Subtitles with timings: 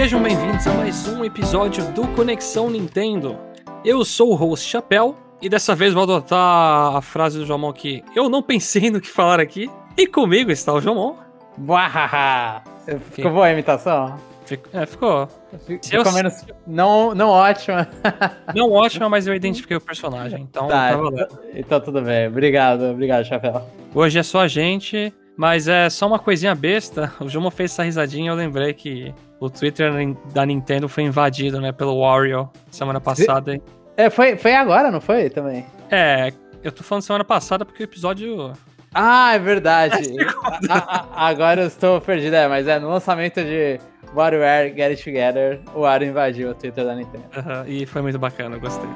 [0.00, 3.38] sejam bem-vindos a mais um episódio do Conexão Nintendo.
[3.84, 8.02] Eu sou o host Chapéu e dessa vez vou adotar a frase do Jomon que
[8.16, 9.70] eu não pensei no que falar aqui.
[9.98, 11.16] E comigo está o Jomon.
[11.58, 12.62] Buahaha!
[13.10, 14.16] Ficou boa a imitação?
[14.46, 15.28] Fico, é, ficou.
[15.66, 16.12] Ficou eu...
[16.12, 16.46] menos.
[16.66, 17.86] Não, não ótima.
[18.56, 20.40] Não ótima, mas eu identifiquei o personagem.
[20.48, 22.26] Então, tá, tá então tudo bem.
[22.26, 23.62] Obrigado, obrigado, Chapéu.
[23.94, 27.12] Hoje é só a gente, mas é só uma coisinha besta.
[27.20, 29.92] O Jumon fez essa risadinha e eu lembrei que o Twitter
[30.32, 33.60] da Nintendo foi invadido, né, pelo Wario semana passada.
[33.96, 35.30] É, foi, foi agora, não foi?
[35.30, 35.64] Também.
[35.90, 38.52] É, eu tô falando semana passada porque o episódio.
[38.94, 40.14] Ah, é verdade.
[40.68, 43.78] a, a, agora eu estou perdido, é, mas é no lançamento de
[44.14, 47.24] WarioWare Get It Together, o Wario invadiu o Twitter da Nintendo.
[47.36, 48.90] Uhum, e foi muito bacana, eu gostei.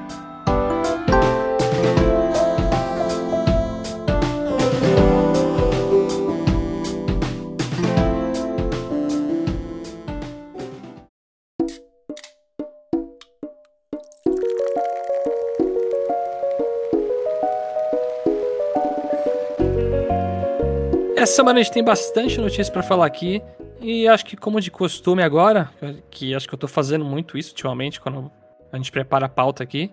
[21.25, 23.41] Essa semana a gente tem bastante notícias para falar aqui.
[23.81, 25.71] E acho que, como de costume agora,
[26.11, 28.31] que acho que eu tô fazendo muito isso ultimamente, quando
[28.71, 29.91] a gente prepara a pauta aqui,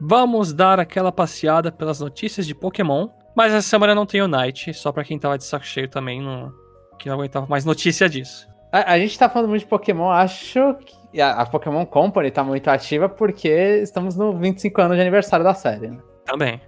[0.00, 3.08] vamos dar aquela passeada pelas notícias de Pokémon.
[3.36, 6.20] Mas essa semana não tem o Night, só pra quem tava de saco cheio também,
[6.20, 6.52] não,
[6.98, 8.48] que não aguentava mais notícia disso.
[8.72, 10.74] A, a gente tá falando muito de Pokémon, acho
[11.12, 13.48] que a, a, Pokémon Company tá muito ativa porque
[13.80, 15.86] estamos no 25 anos de aniversário da série.
[15.86, 15.98] Né?
[16.24, 16.60] Também.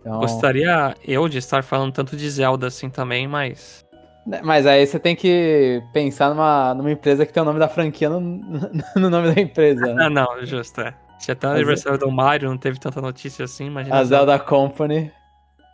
[0.00, 0.20] Então...
[0.20, 3.84] Gostaria eu de estar falando tanto de Zelda assim também, mas.
[4.26, 7.68] Né, mas aí você tem que pensar numa, numa empresa que tem o nome da
[7.68, 9.94] franquia no, no nome da empresa.
[9.94, 10.04] Né?
[10.04, 10.94] Ah, não, justo, é.
[11.18, 13.96] Se até o aniversário do Mario não teve tanta notícia assim, imagina.
[13.96, 15.10] A Zelda Company.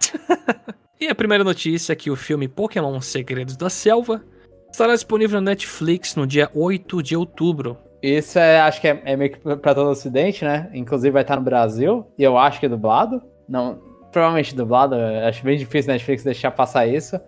[0.99, 4.23] e a primeira notícia é que o filme Pokémon Segredos da Selva
[4.71, 7.77] estará disponível no Netflix no dia 8 de outubro.
[8.03, 10.69] Isso é, acho que é, é meio que pra todo o ocidente, né?
[10.75, 13.23] Inclusive vai estar no Brasil, e eu acho que é dublado.
[13.49, 13.81] Não,
[14.15, 14.95] provavelmente dublado,
[15.27, 17.21] acho bem difícil a Netflix deixar passar isso.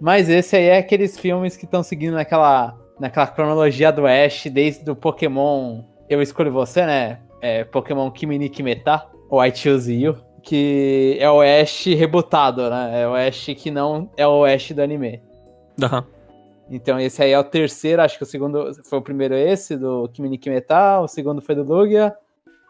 [0.00, 4.90] Mas esse aí é aqueles filmes que estão seguindo naquela, naquela cronologia do Ash, desde
[4.90, 7.20] o Pokémon Eu Escolho Você, né?
[7.40, 13.02] É, Pokémon Kimini Kimeta, ou I Choose You, que é o Ash rebutado, né?
[13.02, 15.22] É o Ash que não é o Ash do anime.
[15.80, 16.02] Uhum.
[16.68, 20.08] Então esse aí é o terceiro, acho que o segundo foi o primeiro esse, do
[20.08, 22.12] Kimini Kimeta, o segundo foi do Lugia,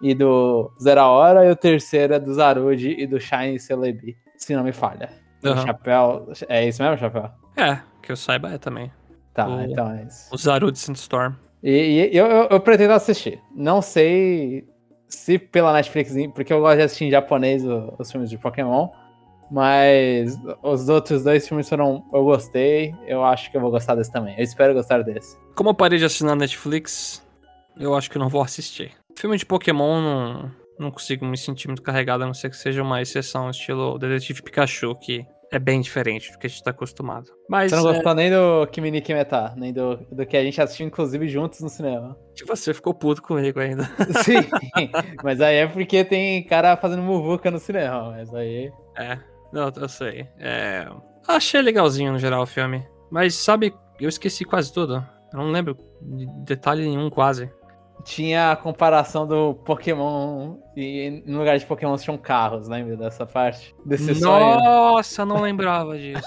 [0.03, 4.55] e do Zero Hora, e o terceiro é do Zarude e do Shine Celebi, se
[4.55, 5.11] não me falha.
[5.45, 5.53] Uhum.
[5.53, 6.33] O Chapéu.
[6.49, 7.31] É isso mesmo, Chapéu?
[7.57, 8.91] É, que eu saiba é também.
[9.33, 10.29] Tá, o, então é isso.
[10.33, 11.35] O Zarude Sandstorm.
[11.63, 11.71] E,
[12.13, 13.41] e eu, eu, eu, pretendo assistir.
[13.55, 14.67] Não sei
[15.09, 18.89] se pela Netflix, porque eu gosto de assistir em japonês os, os filmes de Pokémon.
[19.51, 22.03] Mas os outros dois filmes foram.
[22.13, 22.95] Eu gostei.
[23.07, 24.35] Eu acho que eu vou gostar desse também.
[24.37, 25.37] Eu espero gostar desse.
[25.55, 27.23] Como eu parei de assinar Netflix,
[27.79, 28.93] eu acho que não vou assistir.
[29.23, 32.83] Filme de Pokémon não, não consigo me sentir muito carregado, a não ser que seja
[32.83, 37.31] uma exceção, estilo Detetive Pikachu, que é bem diferente do que a gente tá acostumado.
[37.49, 37.93] Mas, você não é...
[37.93, 41.61] gostou nem do Kimi ni Kimeta, nem do, do que a gente assistiu, inclusive, juntos
[41.61, 42.19] no cinema.
[42.35, 43.85] Que você ficou puto comigo ainda.
[44.27, 44.41] Sim,
[45.23, 48.73] mas aí é porque tem cara fazendo muvuca no cinema, mas aí...
[48.99, 49.21] É,
[49.53, 50.27] não, eu sei.
[50.41, 50.85] É...
[51.29, 54.95] Achei legalzinho no geral o filme, mas sabe, eu esqueci quase tudo.
[55.33, 57.49] Eu não lembro de detalhe nenhum quase
[58.05, 63.75] tinha a comparação do Pokémon e no lugar de Pokémon tinham carros, lembra dessa parte?
[63.85, 65.29] Desse Nossa, sonho?
[65.29, 66.23] não lembrava disso.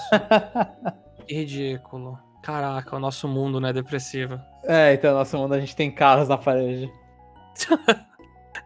[1.26, 2.18] que ridículo.
[2.42, 4.40] Caraca, o nosso mundo não é depressivo.
[4.64, 6.90] É, então, no nosso mundo a gente tem carros na parede.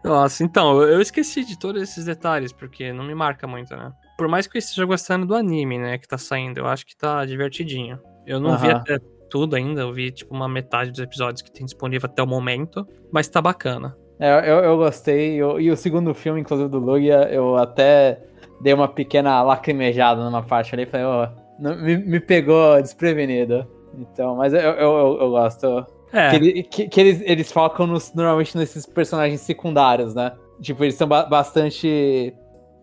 [0.03, 3.91] Nossa, então, eu esqueci de todos esses detalhes, porque não me marca muito, né?
[4.17, 6.95] Por mais que eu esteja gostando do anime, né, que tá saindo, eu acho que
[6.95, 7.99] tá divertidinho.
[8.25, 8.99] Eu não vi até
[9.31, 9.81] tudo ainda.
[9.81, 12.85] Eu vi, tipo, uma metade dos episódios que tem disponível até o momento.
[13.11, 13.95] Mas tá bacana.
[14.19, 15.35] É, eu, eu gostei.
[15.35, 18.21] Eu, e o segundo filme, inclusive, do Lugia, eu até
[18.61, 20.85] dei uma pequena lacrimejada numa parte ali.
[20.85, 23.65] Falei, ó, oh, me, me pegou desprevenido.
[23.97, 25.85] Então, mas eu, eu, eu, gosto.
[26.13, 26.29] É.
[26.29, 30.33] Que, ele, que, que, eles, eles focam nos, normalmente nesses personagens secundários, né?
[30.61, 32.33] Tipo, eles são ba bastante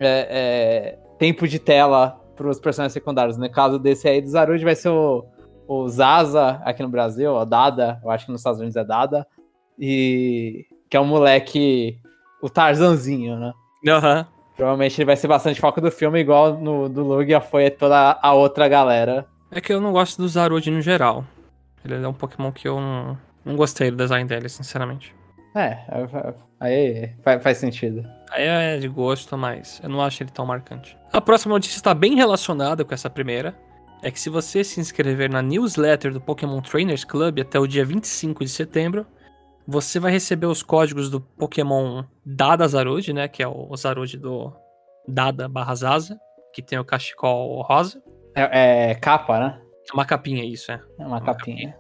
[0.01, 3.37] é, é, tempo de tela pros personagens secundários.
[3.37, 5.25] No caso desse aí do Zarude vai ser o,
[5.69, 9.27] o Zaza aqui no Brasil, o Dada, eu acho que nos Estados Unidos é Dada,
[9.79, 12.01] e que é um moleque,
[12.43, 13.53] o Tarzanzinho, né?
[13.87, 14.21] Aham.
[14.21, 14.39] Uhum.
[14.57, 18.33] Provavelmente ele vai ser bastante foco do filme, igual no do Lugia foi toda a
[18.33, 19.25] outra galera.
[19.53, 21.25] É que eu não gosto do Zarude no geral.
[21.85, 25.15] Ele é um Pokémon que eu não, não gostei do design dele, sinceramente.
[25.55, 25.79] É,
[26.59, 28.05] aí faz, faz sentido.
[28.33, 30.97] Aí é de gosto, mas eu não acho ele tão marcante.
[31.13, 33.55] A próxima notícia está bem relacionada com essa primeira
[34.03, 37.85] é que se você se inscrever na newsletter do Pokémon Trainers Club até o dia
[37.85, 39.07] 25 de setembro,
[39.67, 43.29] você vai receber os códigos do Pokémon Dada Zarude, né?
[43.29, 44.53] Que é o Zarude do
[45.07, 46.19] Dada barra Zaza,
[46.55, 48.03] que tem o cachecol rosa.
[48.35, 49.61] É, é capa, né?
[49.91, 50.81] É uma capinha, isso, é.
[50.99, 51.77] É uma, capinha.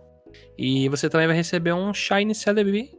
[0.56, 2.90] E você também vai receber um Shiny Celebi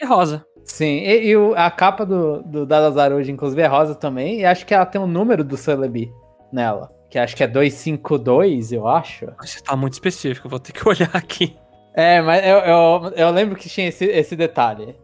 [0.00, 0.44] e rosa.
[0.64, 4.40] Sim, e, e o- a capa do, do Dada Zarude, inclusive, é rosa também.
[4.40, 6.10] E acho que ela tem o número do Celebi
[6.52, 6.90] nela.
[7.10, 9.26] Que acho que é 252, eu acho.
[9.40, 11.56] Você tá muito específico, vou ter que olhar aqui.
[11.94, 14.94] É, mas eu, eu, eu lembro que tinha esse, esse detalhe.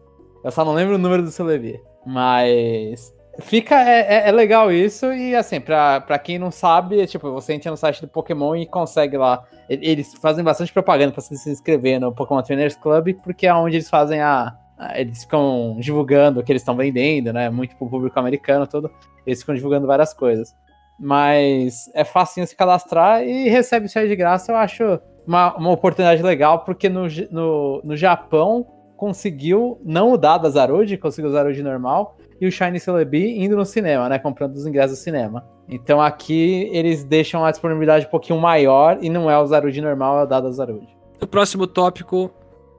[0.45, 1.81] Eu só não lembro o número do Celebi.
[2.07, 3.13] Mas.
[3.41, 3.75] Fica.
[3.83, 7.53] É, é, é legal isso, e assim, pra, pra quem não sabe, é, tipo, você
[7.55, 9.45] entra no site do Pokémon e consegue lá.
[9.69, 13.77] Eles fazem bastante propaganda pra você se inscrever no Pokémon Trainers Club, porque é onde
[13.77, 14.55] eles fazem a.
[14.79, 17.49] a- Eles ficam divulgando o que eles estão vendendo, né?
[17.51, 18.89] Muito pro público americano todo.
[19.27, 20.55] Eles ficam divulgando várias coisas.
[20.99, 25.71] Mas é facinho se cadastrar e recebe isso aí de graça, eu acho uma, uma
[25.71, 31.63] oportunidade legal, porque no, no, no Japão conseguiu não o da Zarude, conseguiu o Zarude
[31.63, 34.19] normal, e o Shiny Celebi indo no cinema, né?
[34.19, 35.45] Comprando os ingressos do cinema.
[35.69, 40.21] Então aqui eles deixam a disponibilidade um pouquinho maior e não é o Zarude normal,
[40.21, 40.89] é o Dada Zarude.
[41.21, 42.31] O próximo tópico: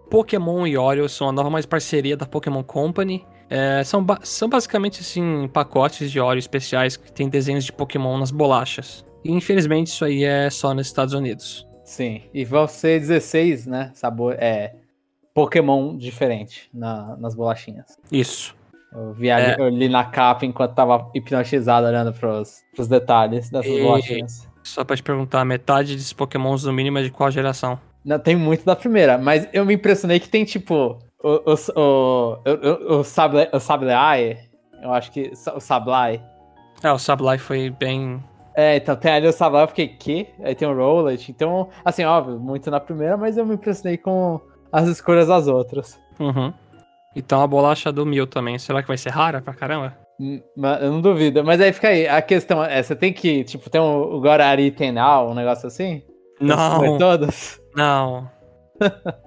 [0.09, 3.25] Pokémon e Oreo são a nova mais parceria da Pokémon Company.
[3.49, 8.17] É, são, ba- são basicamente assim, pacotes de Oreo especiais que tem desenhos de Pokémon
[8.17, 9.05] nas bolachas.
[9.23, 11.67] E infelizmente isso aí é só nos Estados Unidos.
[11.83, 13.91] Sim, e vão ser 16, né?
[13.93, 14.73] Sabor, é.
[15.33, 17.97] Pokémon diferente na- nas bolachinhas.
[18.11, 18.55] Isso.
[18.93, 19.55] Eu vi ali, É.
[19.59, 24.47] eu li na capa enquanto tava hipnotizado olhando pros, pros detalhes dessas E- bolachinhas.
[24.63, 27.79] Só pra te perguntar, metade desses Pokémons no mínimo é de qual geração?
[28.03, 30.97] Não, tem muito da primeira, mas eu me impressionei que tem tipo.
[31.25, 34.37] O, o, o, o, o, Sable, o Sableye,
[34.79, 35.31] eu acho que.
[35.55, 36.21] O Sableye.
[36.83, 38.23] É, o Sableye foi bem.
[38.55, 40.27] É, então tem ali o Sableye, eu fiquei, que?
[40.43, 41.31] Aí tem o Rowlet.
[41.31, 44.39] Então, assim, óbvio, muito na primeira, mas eu me impressionei com
[44.71, 45.99] as escolhas das outras.
[46.19, 46.53] Uhum.
[47.15, 48.59] Então a bolacha do Mil também.
[48.59, 49.97] Será que vai ser rara pra caramba?
[50.19, 50.39] Hum,
[50.79, 51.43] Eu não duvido.
[51.43, 55.31] Mas aí fica aí, a questão é, você tem que, tipo, tem o, Gorari Tenal,
[55.31, 56.03] um negócio assim?
[56.39, 57.59] Não, Foi todos?
[57.75, 58.29] não.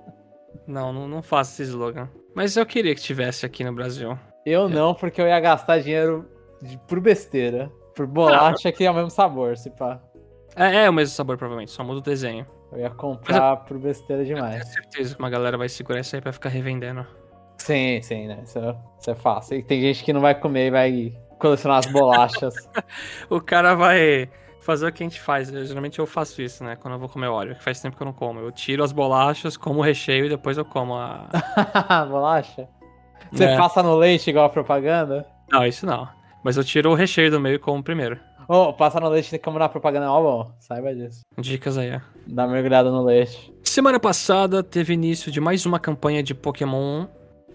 [0.68, 2.08] não, não, não faço esse slogan.
[2.34, 4.16] Mas eu queria que tivesse aqui no Brasil.
[4.46, 6.28] Eu não, porque eu ia gastar dinheiro
[6.62, 7.70] de, por besteira.
[7.94, 10.00] Por bolacha que é o mesmo sabor, se pá.
[10.54, 12.46] É, é o mesmo sabor, provavelmente, só muda o desenho.
[12.70, 14.68] Eu ia comprar por besteira Tenho demais.
[14.68, 17.04] certeza que uma galera vai segurar isso aí pra ficar revendendo.
[17.56, 18.40] Sim, sim, né?
[18.44, 19.58] Isso, é- isso é fácil.
[19.58, 22.54] E tem gente que não vai comer e vai colecionar as bolachas.
[23.30, 24.28] O cara vai
[24.68, 25.50] fazer o que a gente faz.
[25.50, 26.76] Eu, geralmente eu faço isso, né?
[26.76, 28.38] Quando eu vou comer óleo, que faz tempo que eu não como.
[28.38, 31.26] Eu tiro as bolachas, como o recheio e depois eu como a.
[32.10, 32.68] Bolacha?
[33.32, 33.56] Você É.
[33.56, 35.26] passa no leite igual a propaganda?
[35.50, 36.06] Não, isso não.
[36.44, 38.18] Mas eu tiro o recheio do meio e como primeiro.
[38.46, 40.52] Ô, passar no leite como na propaganda é bom.
[40.58, 41.22] Saiba disso.
[41.38, 42.00] Dicas aí, ó.
[42.26, 43.52] Dá uma mergulhada no leite.
[43.64, 47.06] Semana passada teve início de mais uma campanha de Pokémon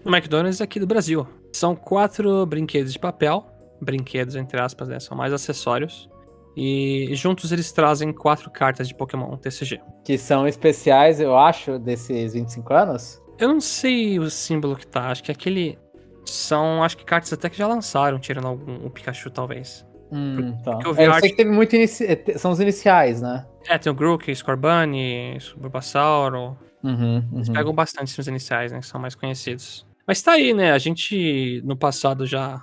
[0.04, 1.26] no McDonald's aqui do Brasil.
[1.52, 3.46] São quatro brinquedos de papel,
[3.80, 4.98] brinquedos entre aspas, né?
[5.00, 6.08] São mais acessórios.
[6.56, 9.80] E juntos eles trazem quatro cartas de Pokémon TCG.
[10.04, 13.20] Que são especiais, eu acho, desses 25 anos.
[13.38, 15.78] Eu não sei o símbolo que tá, acho que aquele.
[16.24, 19.84] São, acho que cartas até que já lançaram, tirando algum, o Pikachu talvez.
[20.12, 20.78] Hum, tá.
[20.84, 22.04] eu É, eu arte- sei que teve muito inici...
[22.04, 23.44] eh, São os iniciais, né?
[23.68, 26.56] É, tem o Grook, Scorbunny, Bulbasauro.
[26.82, 27.54] Uhum, Eles uhum.
[27.54, 28.78] pegam bastante esses iniciais, né?
[28.80, 29.86] Que são mais conhecidos.
[30.06, 30.70] Mas tá aí, né?
[30.72, 32.62] A gente no passado já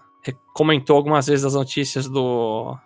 [0.53, 2.77] comentou algumas vezes as notícias do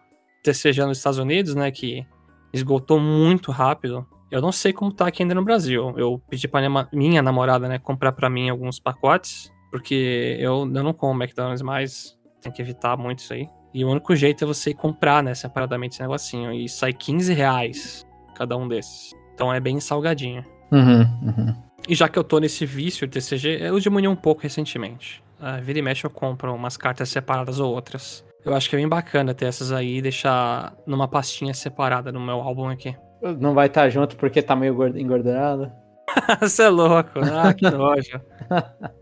[0.45, 1.71] TCG nos Estados Unidos, né?
[1.71, 2.05] Que
[2.53, 4.05] esgotou muito rápido.
[4.31, 5.93] Eu não sei como tá aqui ainda no Brasil.
[5.97, 10.83] Eu pedi pra minha, minha namorada, né, comprar pra mim alguns pacotes, porque eu, eu
[10.83, 12.17] não como McDonald's mais.
[12.41, 13.47] Tem que evitar muito isso aí.
[13.73, 16.51] E o único jeito é você comprar, né, separadamente esse negocinho.
[16.53, 19.13] E sai 15 reais cada um desses.
[19.33, 20.43] Então é bem salgadinho.
[20.71, 21.55] Uhum, uhum.
[21.87, 25.23] E já que eu tô nesse vício de TCG, eu diminui um pouco recentemente.
[25.39, 28.25] Ah, vira e mexe eu compro umas cartas separadas ou outras.
[28.45, 32.19] Eu acho que é bem bacana ter essas aí e deixar numa pastinha separada no
[32.19, 32.95] meu álbum aqui.
[33.39, 35.71] Não vai estar junto porque tá meio engordurado.
[36.39, 37.19] Você é louco.
[37.19, 38.21] Ah, que nojo.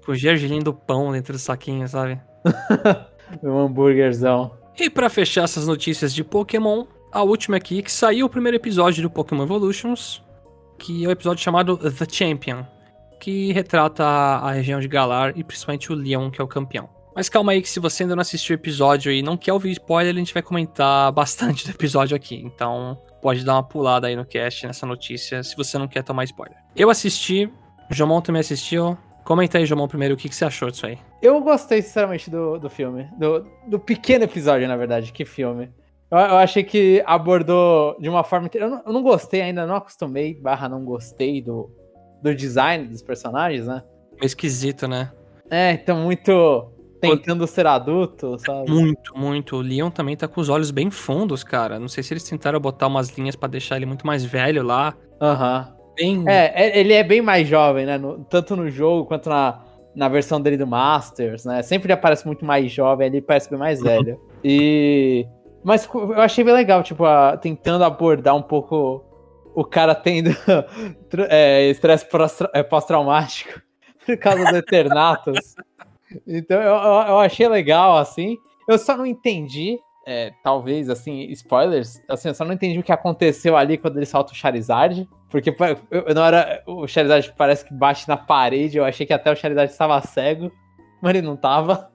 [0.06, 2.20] Com o gergelim do pão dentro do saquinho, sabe?
[3.42, 4.52] Um hambúrguerzão.
[4.78, 9.02] E pra fechar essas notícias de Pokémon, a última aqui que saiu o primeiro episódio
[9.02, 10.24] do Pokémon Evolutions,
[10.78, 12.64] que é o episódio chamado The Champion,
[13.20, 16.90] que retrata a, a região de Galar e principalmente o Leon, que é o campeão.
[17.16, 19.72] Mas calma aí que se você ainda não assistiu o episódio e não quer ouvir
[19.72, 22.36] spoiler, a gente vai comentar bastante do episódio aqui.
[22.36, 26.24] Então pode dar uma pulada aí no cast nessa notícia se você não quer tomar
[26.26, 26.58] spoiler.
[26.76, 27.46] Eu assisti,
[27.90, 28.98] o Jomon também assistiu.
[29.24, 30.98] Comenta aí, Jomon, primeiro, o que, que você achou disso aí?
[31.22, 33.08] Eu gostei, sinceramente, do, do filme.
[33.18, 35.14] Do, do pequeno episódio, na verdade.
[35.14, 35.70] Que filme.
[36.12, 38.50] Eu, eu achei que abordou de uma forma.
[38.54, 41.72] Eu não, eu não gostei ainda, não acostumei, barra não gostei do,
[42.22, 43.82] do design dos personagens, né?
[44.22, 45.12] esquisito, né?
[45.50, 46.72] É, então muito
[47.10, 48.70] tentando ser adulto, sabe?
[48.70, 49.56] Muito, muito.
[49.58, 51.80] O Leon também tá com os olhos bem fundos, cara.
[51.80, 54.94] Não sei se eles tentaram botar umas linhas pra deixar ele muito mais velho lá.
[55.22, 55.74] Aham.
[55.96, 56.24] Bem.
[56.28, 57.98] É, é- ele é bem mais jovem, né?
[57.98, 59.60] No- tanto no jogo quanto na,
[59.96, 61.62] na versão dele do Masters, né?
[61.62, 64.20] Sempre ele aparece muito mais jovem, ele parece bem mais velho.
[64.44, 65.28] E.
[65.64, 69.04] Mas eu achei bem legal, tipo, a- tentando abordar um pouco
[69.56, 70.32] o cara tendo
[71.30, 72.08] é, estresse
[72.54, 73.62] é, pós-traumático
[74.06, 75.56] por causa do Eternatus.
[76.28, 78.38] Então eu, eu, achei legal, assim.
[78.68, 82.92] Eu só não entendi, é, talvez, assim, spoilers, assim, eu só não entendi o que
[82.92, 85.08] aconteceu ali quando ele solta o Charizard.
[85.30, 85.56] Porque
[85.90, 89.36] eu, na hora o Charizard parece que bate na parede, eu achei que até o
[89.36, 90.52] Charizard estava cego,
[91.02, 91.92] mas ele não tava.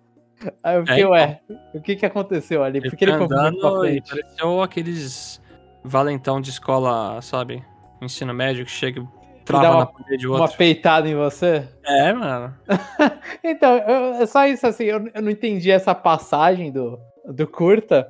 [0.62, 1.40] Aí eu fiquei, É, ué,
[1.74, 2.80] o que que aconteceu ali?
[2.80, 4.10] Por que ele foi muito pra andando e frente?
[4.10, 5.42] pareceu aqueles
[5.84, 7.64] valentão de escola, sabe?
[8.00, 9.00] Ensino médio que chega
[9.48, 10.56] trava uma- na parede do Uma outro.
[10.56, 11.66] peitada em você?
[11.84, 12.54] É, mano.
[13.44, 18.06] Então, eu- é só isso, assim, eu, eu não entendi essa passagem do, do curta,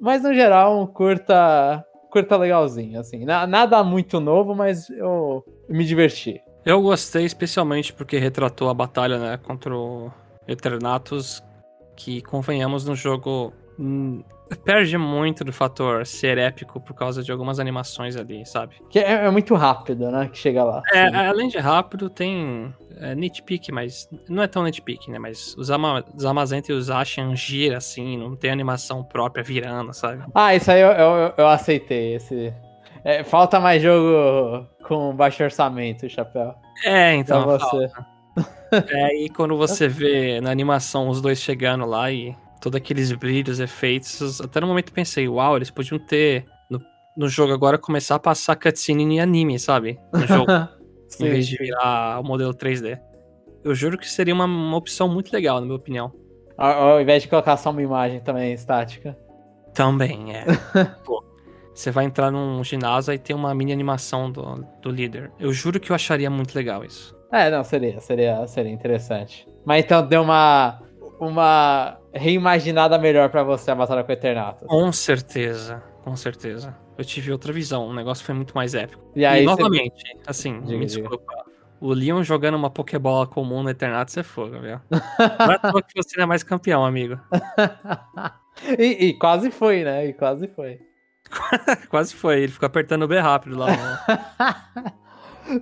[0.00, 3.24] mas no geral, um curta, curta legalzinho, assim.
[3.24, 6.40] Na- nada muito novo, mas eu me diverti.
[6.64, 10.10] Eu gostei especialmente porque retratou a batalha, né, contra o
[10.48, 11.42] Eternatus,
[11.96, 14.22] que convenhamos no jogo hum,
[14.64, 18.76] perde muito do fator ser épico por causa de algumas animações ali, sabe?
[18.88, 20.82] Que é, é muito rápido, né, que chega lá.
[20.92, 21.16] É, Sim.
[21.16, 25.18] além de rápido, tem é, nitpick, mas não é tão nitpick, né?
[25.18, 29.92] Mas os, ama os Amazenta e os Ashen gira assim, não tem animação própria virando,
[29.92, 30.22] sabe?
[30.34, 32.52] Ah, isso aí eu, eu, eu aceitei, esse...
[33.04, 36.54] é, falta mais jogo com baixo orçamento, Chapéu.
[36.84, 37.44] É, Pra então.
[37.44, 37.88] você.
[38.92, 43.60] É aí quando você vê na animação os dois chegando lá e todos aqueles brilhos,
[43.60, 46.80] efeitos, até no momento eu pensei, uau, eles podiam ter no,
[47.16, 49.98] no jogo agora começar a passar cutscene em anime, sabe?
[50.12, 50.50] No jogo,
[51.20, 52.98] em vez de virar o modelo 3D.
[53.64, 56.12] Eu juro que seria uma, uma opção muito legal, na minha opinião.
[56.56, 59.16] Ao, ao invés de colocar só uma imagem também estática.
[59.74, 60.44] Também, é.
[61.04, 61.22] Pô,
[61.74, 65.30] você vai entrar num ginásio e tem uma mini animação do, do líder.
[65.38, 67.14] Eu juro que eu acharia muito legal isso.
[67.30, 69.46] É, não, seria, seria, seria interessante.
[69.64, 70.80] Mas então deu uma,
[71.20, 74.66] uma reimaginada melhor pra você a Batalha com o Eternatus.
[74.68, 76.76] Com certeza, com certeza.
[76.98, 79.02] Eu tive outra visão, o negócio foi muito mais épico.
[79.14, 81.02] E E, aí, você- novamente, assim, Diga, me diga.
[81.08, 81.44] desculpa.
[81.78, 84.80] O Leon jogando uma Pokébola comum no Eternatus é fogo, viu?
[85.38, 87.20] Não é toa que você não é mais campeão, amigo.
[88.78, 90.06] e, e quase foi, né?
[90.06, 90.80] E quase foi.
[91.90, 93.66] Quase foi, ele ficou apertando o B rápido lá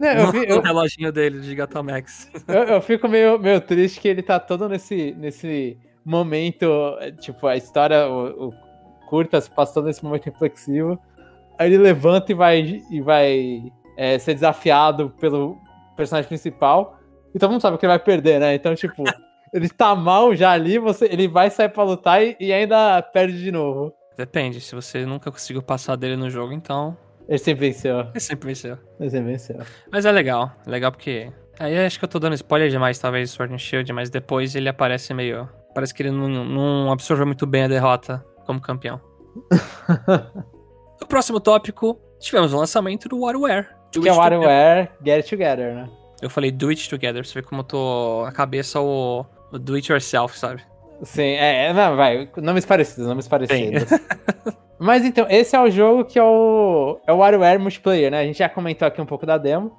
[0.00, 2.30] Não, eu, no, fi- eu- reloginho dele de Gigantamax.
[2.48, 6.66] eu- eu fico meio, meio triste que ele tá todo nesse, nesse momento,
[7.00, 8.52] é, tipo, a história, o, o
[9.08, 10.98] curta se passou nesse momento reflexivo.
[11.58, 13.62] Aí ele levanta e vai, e vai
[13.96, 15.56] é, ser desafiado pelo
[15.96, 16.98] personagem principal.
[17.34, 18.54] E todo mundo sabe que ele vai perder, né?
[18.54, 19.04] Então, tipo,
[19.52, 23.40] ele tá mal já ali, você, ele vai sair pra lutar e, e ainda perde
[23.42, 23.92] de novo.
[24.16, 26.96] Depende, se você nunca conseguiu passar dele no jogo, então
[27.28, 28.00] Ele sempre venceu.
[28.00, 28.78] ele sempre venceu.
[29.00, 29.58] Ele sempre venceu.
[29.90, 31.32] Mas é legal, é legal porque.
[31.58, 34.68] Aí acho que eu tô dando spoiler demais, talvez, Sword and Shield, mas depois ele
[34.68, 35.48] aparece meio.
[35.74, 39.00] Parece que ele não, não absorveu muito bem a derrota como campeão.
[41.00, 43.68] no próximo tópico, tivemos o lançamento do WarioWare.
[43.92, 44.16] Do Que é o.
[44.16, 45.88] WarioWare Get It Together, né?
[46.22, 49.74] Eu falei do it together, você vê como eu tô a cabeça o, o do
[49.74, 50.62] it yourself, sabe?
[51.02, 53.90] Sim, é, é, não, vai, nomes parecidos, nomes parecidos.
[54.84, 58.20] Mas então, esse é o jogo que é o, é o WarioWare multiplayer, né?
[58.20, 59.72] A gente já comentou aqui um pouco da demo,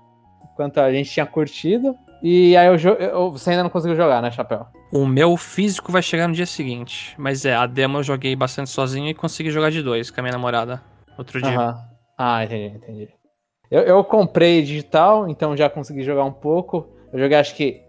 [0.55, 1.95] quanto a gente tinha curtido.
[2.23, 2.97] E aí o jogo,
[3.29, 4.65] você ainda não conseguiu jogar, né, Chapéu?
[4.91, 7.13] O meu físico vai chegar no dia seguinte.
[7.19, 10.23] Mas é, a demo eu joguei bastante sozinho e consegui jogar de dois com a
[10.23, 10.81] minha namorada
[11.19, 11.51] outro dia.
[11.51, 11.75] Aham.
[12.17, 13.09] Ah, entendi, entendi.
[13.69, 16.89] Eu, eu comprei digital, então já consegui jogar um pouco.
[17.13, 17.79] Eu joguei acho que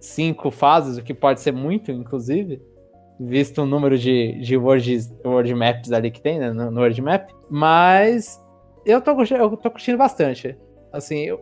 [0.00, 2.60] cinco fases, o que pode ser muito, inclusive.
[3.18, 7.28] Visto o número de, de word maps ali que tem, né, no, no Map.
[7.48, 8.40] Mas
[8.84, 10.56] eu tô, eu tô curtindo bastante.
[10.92, 11.40] Assim, eu-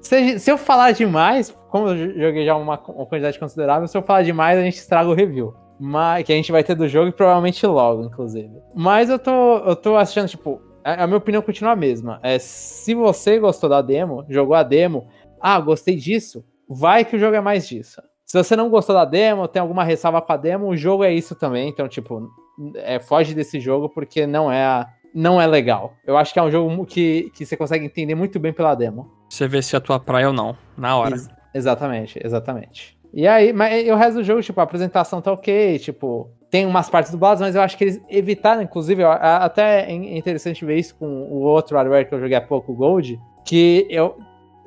[0.00, 4.02] se, se eu falar demais, como eu joguei já uma, uma quantidade considerável, se eu
[4.02, 5.54] falar demais, a gente estraga o review.
[5.80, 8.50] Mas, que a gente vai ter do jogo e provavelmente logo, inclusive.
[8.74, 12.18] Mas eu tô, eu tô achando, tipo, a, a minha opinião continua a mesma.
[12.22, 15.06] É, se você gostou da demo, jogou a demo,
[15.40, 18.02] ah, gostei disso, vai que o jogo é mais disso.
[18.30, 21.10] Se você não gostou da demo, tem alguma ressalva com a demo, o jogo é
[21.10, 21.66] isso também.
[21.66, 22.30] Então, tipo,
[22.74, 25.94] é, foge desse jogo porque não é, a- não é legal.
[26.06, 29.10] Eu acho que é um jogo que, que você consegue entender muito bem pela demo.
[29.30, 31.14] Você vê se é a tua praia ou não, na hora.
[31.14, 32.98] Ex- exatamente, exatamente.
[33.14, 36.66] E aí, mas e o resto do jogo, tipo, a apresentação tá ok, tipo, tem
[36.66, 40.76] umas partes dubladas, mas eu acho que eles evitaram, inclusive, ó, até é interessante ver
[40.76, 44.18] isso com o outro hardware que eu joguei há pouco, o Gold, que eu,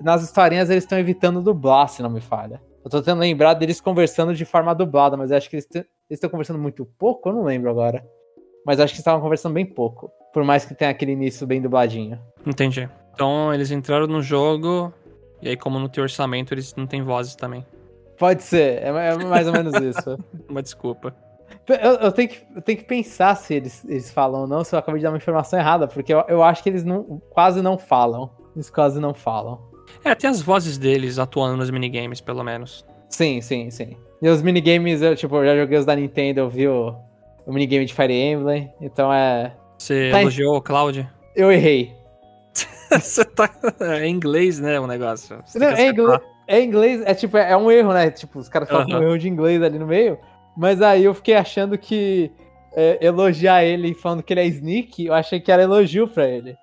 [0.01, 2.59] nas historinhas eles estão evitando dublar, se não me falha.
[2.83, 5.67] Eu tô tentando lembrar deles conversando de forma dublada, mas acho que eles
[6.09, 8.05] estão conversando muito pouco, eu não lembro agora.
[8.65, 10.11] Mas acho que estavam conversando bem pouco.
[10.33, 12.19] Por mais que tenha aquele início bem dubladinho.
[12.45, 12.89] Entendi.
[13.13, 14.93] Então eles entraram no jogo,
[15.41, 17.65] e aí, como não tem orçamento, eles não têm vozes também.
[18.17, 20.17] Pode ser, é, é mais ou menos isso.
[20.47, 21.15] Uma desculpa.
[21.67, 24.75] Eu, eu, tenho que, eu tenho que pensar se eles, eles falam ou não, se
[24.75, 27.61] eu acabei de dar uma informação errada, porque eu, eu acho que eles não, quase
[27.61, 28.29] não falam.
[28.55, 29.70] Eles quase não falam.
[30.03, 32.85] É, tem as vozes deles atuando nos minigames, pelo menos.
[33.09, 33.97] Sim, sim, sim.
[34.21, 36.95] E os minigames, eu, tipo, eu já joguei os da Nintendo, eu vi o,
[37.45, 39.55] o minigame de Fire Emblem, então é.
[39.77, 41.07] Você tá elogiou o Cloud?
[41.35, 41.93] Eu errei.
[42.91, 43.49] Você tá.
[43.79, 44.79] É inglês, né?
[44.79, 45.41] O negócio.
[45.55, 48.11] Não, é, inglês, é inglês, é tipo, é, um erro, né?
[48.11, 50.19] Tipo, os caras colocam um erro de inglês ali no meio.
[50.57, 52.31] Mas aí eu fiquei achando que
[52.75, 56.57] é, elogiar ele falando que ele é sneak, eu achei que era elogio pra ele.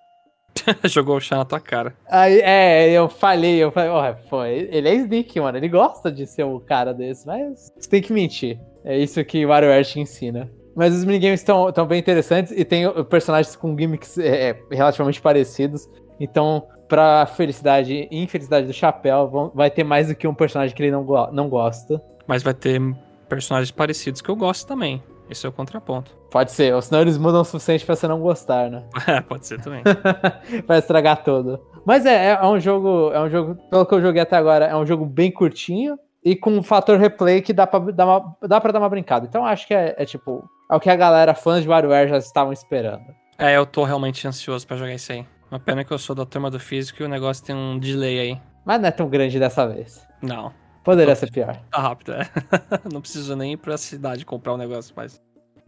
[0.85, 1.95] Jogou o chá na tua cara.
[2.09, 5.59] Aí, é, eu falei, eu falei, oh, pô, ele é sneak, mano.
[5.59, 8.59] Ele gosta de ser um cara desse, mas você tem que mentir.
[8.85, 10.51] É isso que o WarioWare te ensina.
[10.75, 15.89] Mas os minigames estão bem interessantes e tem personagens com gimmicks é, é, relativamente parecidos.
[16.21, 20.75] Então, pra felicidade e infelicidade do Chapéu, vão, vai ter mais do que um personagem
[20.75, 22.01] que ele não, não gosta.
[22.27, 22.81] Mas vai ter
[23.29, 25.03] personagens parecidos que eu gosto também.
[25.31, 26.17] Esse é o contraponto.
[26.31, 28.85] Pode ser, ou senão eles mudam o suficiente pra você não gostar, né?
[29.07, 29.83] É, pode ser também.
[30.67, 31.59] vai estragar tudo.
[31.87, 34.77] Mas é, é um jogo, é um jogo, pelo que eu joguei até agora, é
[34.77, 38.61] um jogo bem curtinho e com um fator replay que dá pra dar uma, dá
[38.61, 39.27] pra dar uma brincada.
[39.27, 42.19] Então acho que é, é tipo, é o que a galera, fãs de WarioWare, já
[42.19, 43.07] estavam esperando.
[43.39, 45.25] É, eu tô realmente ansioso para jogar isso aí.
[45.51, 48.19] Uma pena que eu sou da turma do físico e o negócio tem um delay
[48.19, 48.41] aí.
[48.67, 50.07] Mas não é tão grande dessa vez.
[50.21, 50.53] Não.
[50.85, 51.61] Poderia ser pior.
[51.71, 52.29] Tá rápido, é.
[52.93, 55.21] não preciso nem ir pra cidade comprar um negócio mais.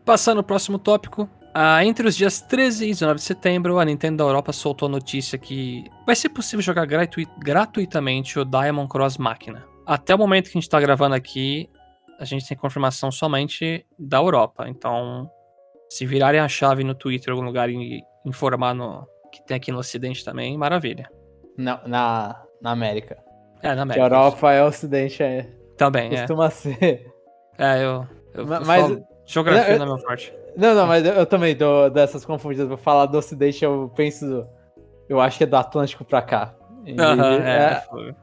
[0.05, 1.29] Passando ao próximo tópico.
[1.52, 4.90] Ah, entre os dias 13 e 19 de setembro, a Nintendo da Europa soltou a
[4.90, 9.64] notícia que vai ser possível jogar gratu gratuitamente o Diamond Cross Máquina.
[9.85, 11.68] Até o momento que a gente está gravando aqui,
[12.20, 14.68] a gente tem confirmação somente da Europa.
[14.68, 15.29] Então,
[15.88, 19.79] se virarem a chave no Twitter, algum lugar e informar no, que tem aqui no
[19.79, 21.11] Ocidente também, maravilha.
[21.59, 23.18] Na, na, na América.
[23.62, 24.09] É, na América.
[24.09, 25.46] Que Europa é Ocidente, é.
[25.77, 26.51] Também, Costuma é.
[26.51, 27.12] ser.
[27.59, 28.07] É, eu.
[28.35, 29.01] eu mas.
[29.27, 30.35] geografia não, é meu forte.
[30.57, 32.68] Não, não, mas eu, eu também dou dessas confundidas.
[32.68, 34.46] Vou falar do Ocidente, eu penso.
[35.09, 36.55] Eu acho que é do Atlântico pra cá.
[36.99, 38.09] Aham, uh -huh, é.
[38.09, 38.14] é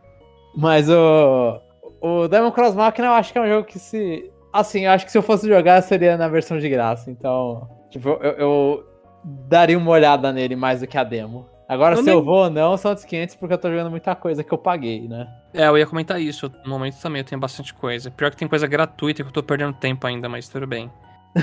[0.56, 1.62] mas o.
[2.00, 4.32] O Diamond Cross Machina eu acho que é um jogo que se.
[4.52, 7.12] Assim, eu acho que se eu fosse jogar seria na versão de graça.
[7.12, 7.69] Então.
[7.89, 8.88] Tipo, eu, eu
[9.23, 11.47] daria uma olhada nele mais do que a demo.
[11.67, 12.13] Agora, eu se nem...
[12.13, 14.58] eu vou ou não, são outros 500 porque eu tô jogando muita coisa que eu
[14.58, 15.27] paguei, né?
[15.53, 16.51] É, eu ia comentar isso.
[16.63, 18.10] No momento também eu tenho bastante coisa.
[18.10, 20.89] Pior que tem coisa gratuita que eu tô perdendo tempo ainda, mas tudo bem.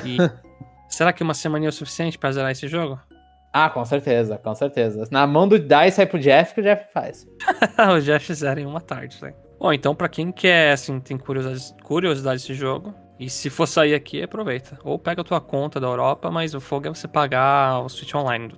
[0.05, 0.17] E
[0.89, 2.99] será que uma semana é o suficiente pra zerar esse jogo?
[3.53, 5.07] Ah, com certeza, com certeza.
[5.11, 7.27] Na mão do Dai sai pro Jeff que o Jeff faz.
[7.97, 9.33] o Jeff zera em uma tarde, né?
[9.61, 13.95] Bom, então pra quem quer, assim, tem curiosidade, curiosidade desse jogo, e se for sair
[13.95, 14.77] aqui, aproveita.
[14.83, 18.13] Ou pega a tua conta da Europa, mas o fogo é você pagar o Switch
[18.15, 18.49] Online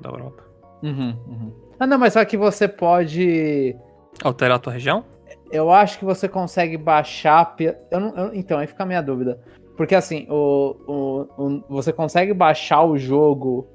[0.00, 0.45] da Europa.
[0.82, 1.52] Uhum, uhum.
[1.78, 3.76] Ah, não, mas só que você pode.
[4.22, 5.04] Alterar a tua região?
[5.50, 7.54] Eu acho que você consegue baixar.
[7.90, 9.40] Eu não, eu, então, aí fica a minha dúvida.
[9.76, 13.68] Porque assim, o, o, o você consegue baixar o jogo.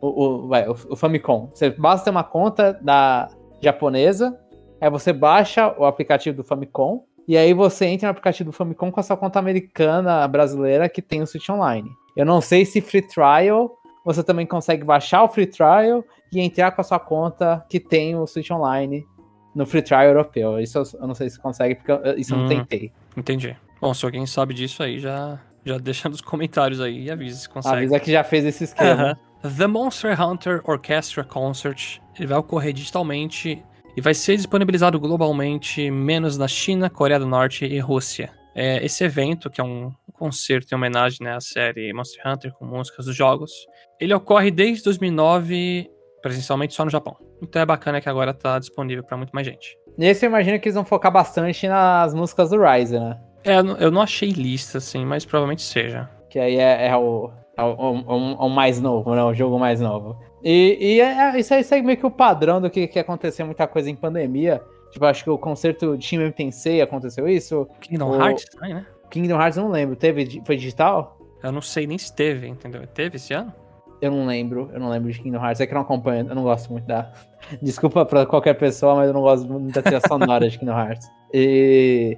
[0.00, 1.50] O, o, vai, o, o Famicom.
[1.52, 3.28] Você basta ter uma conta da
[3.60, 4.38] japonesa.
[4.80, 7.04] Aí você baixa o aplicativo do Famicom.
[7.26, 11.02] E aí você entra no aplicativo do Famicom com a sua conta americana, brasileira, que
[11.02, 11.90] tem o Switch Online.
[12.16, 16.72] Eu não sei se Free Trial você também consegue baixar o Free Trial e entrar
[16.72, 19.06] com a sua conta que tem o Switch Online
[19.54, 20.60] no Free Trial europeu.
[20.60, 22.92] Isso eu, não sei se consegue, porque isso eu não hum, tentei.
[23.16, 23.56] Entendi.
[23.80, 27.48] Bom, se alguém sabe disso aí, já, já deixa nos comentários aí e avisa se
[27.48, 27.76] consegue.
[27.76, 29.12] Avisa que já fez esse esquema.
[29.42, 29.56] Uh -huh.
[29.56, 33.62] The Monster Hunter Orchestra Concert ele vai ocorrer digitalmente
[33.96, 38.30] e vai ser disponibilizado globalmente, menos na China, Coreia do Norte e Rússia.
[38.54, 42.64] É, esse evento, que é um concerto em homenagem né, à série Monster Hunter com
[42.64, 43.52] músicas dos jogos,
[44.00, 45.88] ele ocorre desde 2009,
[46.22, 47.16] presencialmente só no Japão.
[47.42, 49.76] Então é bacana que agora tá disponível para muito mais gente.
[49.96, 53.18] Nesse eu imagino que eles vão focar bastante nas músicas do Rise, né?
[53.44, 56.08] É, eu não achei lista, assim, mas provavelmente seja.
[56.28, 59.22] Que aí é, é o, é o, o, o, mais novo, né?
[59.22, 60.18] O jogo mais novo.
[60.42, 63.46] E, e é, é isso aí segue meio que o padrão do que, que aconteceu
[63.46, 64.62] muita coisa em pandemia.
[64.90, 67.68] Tipo, acho que o concerto de Shin Tensei aconteceu isso.
[67.80, 68.22] Kingdom o...
[68.22, 68.86] Hearts também, né?
[69.10, 69.96] Kingdom Hearts eu não lembro.
[69.96, 71.18] Teve, foi digital?
[71.42, 72.86] Eu não sei nem se teve, entendeu?
[72.86, 73.52] Teve esse ano?
[74.00, 75.60] Eu não lembro, eu não lembro de Kingdom Hearts.
[75.60, 77.10] É que eu não acompanho, eu não gosto muito da.
[77.60, 81.08] Desculpa pra qualquer pessoa, mas eu não gosto muito da trilha sonora de Kingdom Hearts.
[81.34, 82.16] E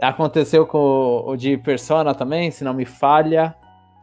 [0.00, 3.54] aconteceu com o de Persona também, se não me falha.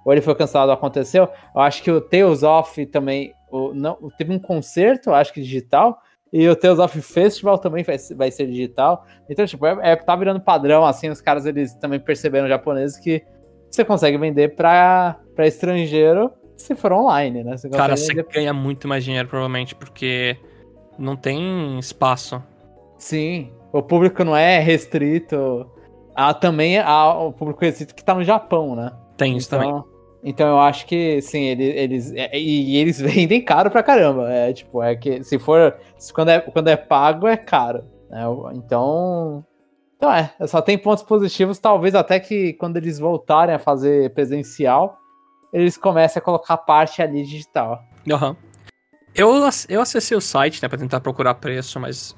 [0.03, 1.29] Ou ele foi cancelado, aconteceu.
[1.53, 3.33] Eu acho que o Tales of também.
[3.51, 5.99] O, não, teve um concerto, acho que digital,
[6.33, 9.05] E o Tales of Festival também vai, vai ser digital.
[9.29, 13.21] Então, tipo, é, é, tá virando padrão, assim, os caras, eles também perceberam, japoneses, que
[13.69, 16.31] você consegue vender pra estrangeiro
[16.61, 17.57] se for online, né?
[17.57, 20.37] Você Cara, você ganha muito mais dinheiro, provavelmente, porque
[20.97, 22.41] não tem espaço.
[22.97, 25.69] Sim, o público não é restrito.
[26.15, 28.91] Há também há o público restrito que tá no Japão, né?
[29.17, 29.83] Tem isso então, também.
[30.23, 34.31] Então eu acho que, sim, eles, eles é, e eles vendem caro pra caramba.
[34.31, 35.75] É tipo, é que se for,
[36.13, 37.83] quando, é, quando é pago, é caro.
[38.09, 38.21] Né?
[38.55, 39.43] Então,
[39.97, 44.97] então é, só tem pontos positivos, talvez até que quando eles voltarem a fazer presencial,
[45.51, 47.83] eles comecem a colocar parte ali digital.
[48.09, 48.29] Aham.
[48.29, 48.35] Uhum.
[49.13, 49.29] Eu,
[49.67, 52.15] eu acessei o site, né, pra tentar procurar preço, mas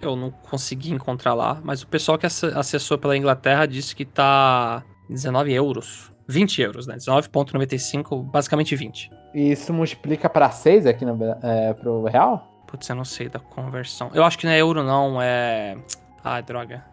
[0.00, 1.60] eu não consegui encontrar lá.
[1.64, 6.12] Mas o pessoal que acessou pela Inglaterra disse que tá 19 euros.
[6.28, 6.96] 20 euros, né?
[6.96, 9.10] 19,95, basicamente 20.
[9.34, 12.64] E isso multiplica para 6 aqui no, é, pro real?
[12.66, 14.10] Putz, eu não sei da conversão.
[14.12, 15.76] Eu acho que não é euro, não, é.
[16.24, 16.84] Ah, droga.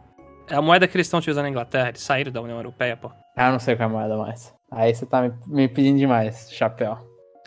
[0.47, 3.11] É a moeda que eles estão utilizando na Inglaterra, eles saíram da União Europeia, pô.
[3.35, 4.53] Ah, não sei qual é a moeda mais.
[4.75, 6.97] Aí você tá me, pedindo demais, chapéu.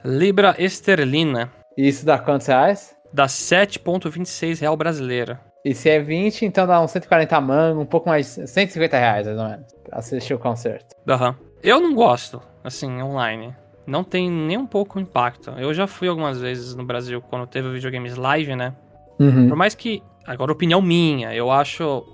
[0.05, 1.51] Libra esterlina.
[1.77, 2.95] E isso dá quantos reais?
[3.13, 5.41] Dá 7,26 real brasileira.
[5.65, 8.27] E se é 20, então dá uns 140 mangos, um pouco mais.
[8.27, 9.67] 150 reais, mais ou menos.
[9.85, 10.95] Pra assistir o concerto.
[11.09, 11.31] Aham.
[11.31, 11.47] Uhum.
[11.63, 13.55] Eu não gosto, assim, online.
[13.87, 15.51] Não tem nem um pouco impacto.
[15.59, 18.75] Eu já fui algumas vezes no Brasil quando teve videogames live, né?
[19.19, 19.49] Uhum.
[19.49, 20.03] Por mais que.
[20.25, 22.05] Agora, opinião minha, eu acho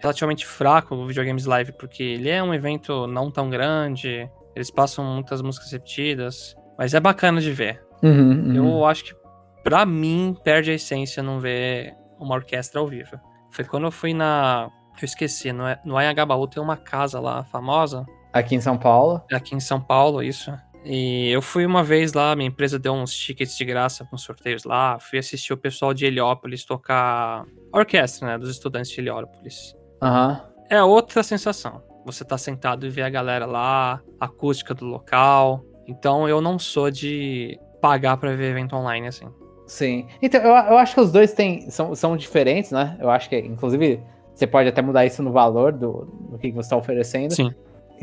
[0.00, 5.04] relativamente fraco o videogames live, porque ele é um evento não tão grande, eles passam
[5.04, 7.82] muitas músicas repetidas, mas é bacana de ver.
[8.02, 8.54] Uhum, uhum.
[8.54, 9.14] Eu acho que,
[9.62, 13.18] pra mim, perde a essência não ver uma orquestra ao vivo.
[13.50, 14.68] Foi quando eu fui na.
[15.00, 19.22] Eu esqueci, no, no Anhangabaú tem uma casa lá famosa, Aqui em São Paulo?
[19.32, 20.52] Aqui em São Paulo, isso.
[20.84, 24.64] E eu fui uma vez lá, minha empresa deu uns tickets de graça com sorteios
[24.64, 24.98] lá.
[24.98, 28.38] Fui assistir o pessoal de Heliópolis tocar a orquestra, né?
[28.38, 29.74] Dos estudantes de Heliópolis.
[30.02, 30.40] Aham.
[30.42, 30.50] Uhum.
[30.70, 31.82] É outra sensação.
[32.04, 35.64] Você tá sentado e ver a galera lá, a acústica do local.
[35.86, 39.26] Então eu não sou de pagar para ver evento online assim.
[39.66, 40.06] Sim.
[40.20, 42.96] Então, eu, eu acho que os dois têm, são, são diferentes, né?
[43.00, 44.02] Eu acho que, inclusive,
[44.34, 47.32] você pode até mudar isso no valor do, do que você está oferecendo.
[47.32, 47.54] Sim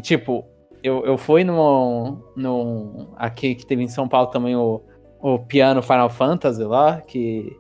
[0.02, 0.46] tipo,
[0.84, 3.14] eu, eu fui no, no.
[3.16, 4.82] Aqui que teve em São Paulo também o,
[5.20, 7.56] o piano Final Fantasy lá, que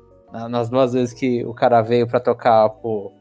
[0.50, 3.12] nas duas vezes que o cara veio para tocar o.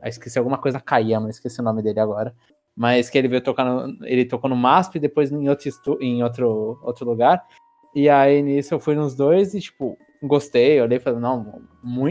[0.00, 2.34] Ah, esqueci alguma coisa Kayama, esqueci o nome dele agora.
[2.76, 6.22] Mas que ele veio tocar no, Ele tocou no MASP e depois em outro, em
[6.22, 7.44] outro, outro lugar.
[7.94, 10.80] E aí nisso eu fui nos dois e, tipo, gostei.
[10.80, 11.62] Olhei e falei, não,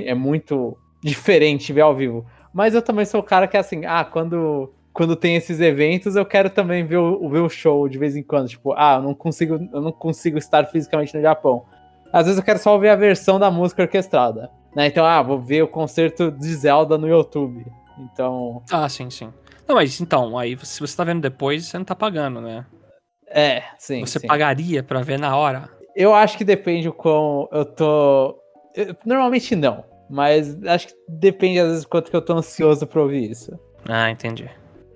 [0.03, 2.25] é muito diferente ver ao vivo.
[2.53, 6.15] Mas eu também sou o cara que é assim, ah, quando quando tem esses eventos,
[6.15, 8.47] eu quero também ver o, ver o show de vez em quando.
[8.47, 11.65] Tipo, ah, eu não consigo, eu não consigo estar fisicamente no Japão.
[12.13, 14.49] Às vezes eu quero só ver a versão da música orquestrada.
[14.73, 14.87] Né?
[14.87, 17.65] Então, ah, vou ver o concerto de Zelda no YouTube.
[17.99, 18.63] Então.
[18.71, 19.33] Ah, sim, sim.
[19.67, 22.65] Não, mas então, aí se você tá vendo depois, você não tá pagando, né?
[23.27, 24.05] É, sim.
[24.05, 24.27] Você sim.
[24.27, 25.69] pagaria para ver na hora?
[25.95, 28.39] Eu acho que depende o quão eu tô.
[28.75, 29.83] Eu, normalmente não.
[30.09, 33.57] Mas acho que depende às vezes quanto que eu tô ansioso pra ouvir isso.
[33.87, 34.49] Ah, entendi.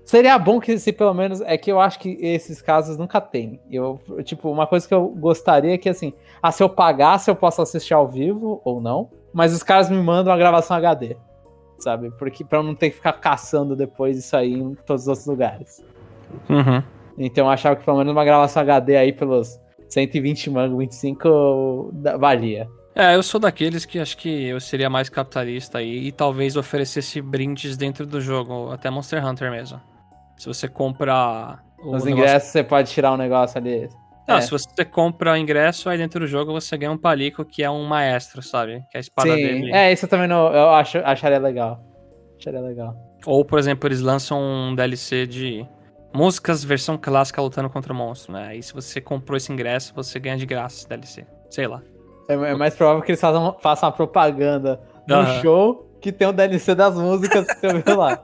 [0.06, 1.42] Seria bom que se pelo menos.
[1.42, 3.60] É que eu acho que esses casos nunca tem.
[3.70, 7.36] Eu, tipo, uma coisa que eu gostaria é que, assim, ah, se eu pagasse, eu
[7.36, 9.10] posso assistir ao vivo ou não.
[9.34, 11.16] Mas os caras me mandam a gravação HD.
[11.80, 12.12] Sabe?
[12.12, 15.28] Porque pra eu não ter que ficar caçando depois isso aí em todos os outros
[15.28, 15.84] lugares.
[16.50, 16.84] Uhum.
[17.18, 22.68] Então eu achava que pelo menos uma gravação HD aí pelos 120 mango, 25 valia.
[22.96, 27.22] É, eu sou daqueles que acho que eu seria mais capitalista aí e talvez oferecesse
[27.22, 29.80] brindes dentro do jogo, até Monster Hunter mesmo.
[30.38, 31.60] Se você compra.
[31.80, 32.52] Os ingressos, negócio...
[32.52, 33.90] você pode tirar um negócio ali.
[34.30, 34.42] Não, é.
[34.42, 37.84] se você compra ingresso, aí dentro do jogo você ganha um palico que é um
[37.86, 38.84] maestro, sabe?
[38.92, 39.42] Que é a espada Sim.
[39.42, 39.74] dele.
[39.74, 41.84] É, isso eu também não, eu acho, acharia legal.
[42.40, 42.96] Acharia legal.
[43.26, 45.68] Ou, por exemplo, eles lançam um DLC de
[46.14, 48.48] músicas versão clássica lutando contra o monstro, né?
[48.50, 51.26] Aí se você comprou esse ingresso, você ganha de graça esse DLC.
[51.50, 51.82] Sei lá.
[52.30, 55.42] É, é mais provável que eles façam, façam uma propaganda no uhum.
[55.42, 58.24] show que tem o DLC das músicas que você viu lá.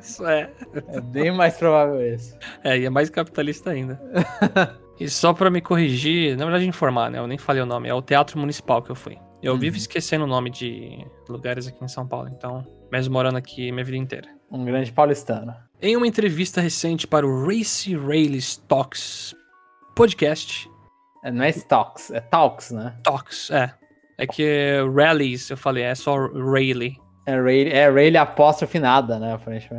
[0.00, 0.50] Isso é.
[0.88, 2.36] É bem mais provável isso.
[2.62, 4.00] É, e é mais capitalista ainda.
[4.98, 7.18] e só pra me corrigir, na verdade informar, né?
[7.18, 9.18] Eu nem falei o nome, é o Teatro Municipal que eu fui.
[9.42, 9.58] Eu uhum.
[9.58, 13.84] vivo esquecendo o nome de lugares aqui em São Paulo, então, mesmo morando aqui minha
[13.84, 14.28] vida inteira.
[14.50, 15.54] Um grande paulistano.
[15.80, 19.34] Em uma entrevista recente para o Race Rails Talks
[19.94, 20.70] podcast.
[21.24, 22.94] É, não é Talks, é Talks, né?
[23.02, 23.74] Talks, é.
[24.18, 26.96] É que rallies, eu falei, é só Rayleigh.
[27.26, 29.38] É Rayleigh, é Rayleigh apóstrofe nada, né?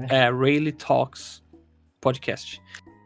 [0.10, 1.44] É, Rayleigh Talks
[2.02, 2.62] Podcast.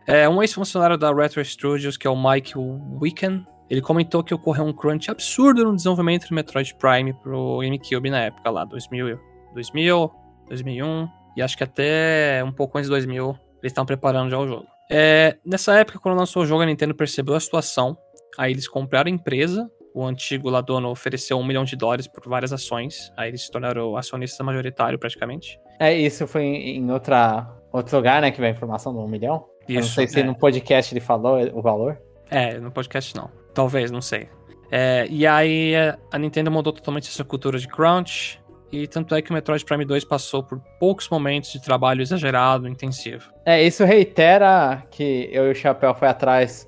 [0.07, 2.53] É um ex-funcionário da Retro Studios, que é o Mike
[3.01, 3.45] Wicken.
[3.69, 8.21] ele comentou que ocorreu um crunch absurdo no desenvolvimento do Metroid Prime pro GameCube na
[8.21, 9.19] época lá, 2000,
[9.53, 13.29] 2000 2001 e acho que até um pouco antes de 2000
[13.61, 14.65] eles estavam preparando já o jogo.
[14.89, 17.95] É, nessa época, quando lançou o jogo, a Nintendo percebeu a situação,
[18.37, 22.27] aí eles compraram a empresa, o antigo lá dono ofereceu um milhão de dólares por
[22.27, 25.57] várias ações, aí eles se tornaram acionista majoritário praticamente.
[25.79, 29.45] É, isso foi em outra, outro lugar, né, que veio a informação do um milhão?
[29.67, 30.24] Isso, Eu não sei se é.
[30.24, 31.97] no podcast ele falou o valor.
[32.30, 33.30] É, no podcast não.
[33.54, 34.30] Talvez, não sei.
[34.71, 35.74] É, e aí
[36.12, 38.39] a Nintendo mudou totalmente essa cultura de crunch.
[38.71, 42.69] E tanto é que o Metroid Prime 2 passou por poucos momentos de trabalho exagerado,
[42.69, 43.30] intensivo.
[43.45, 46.65] É, isso reitera que eu e o Chapéu foi atrás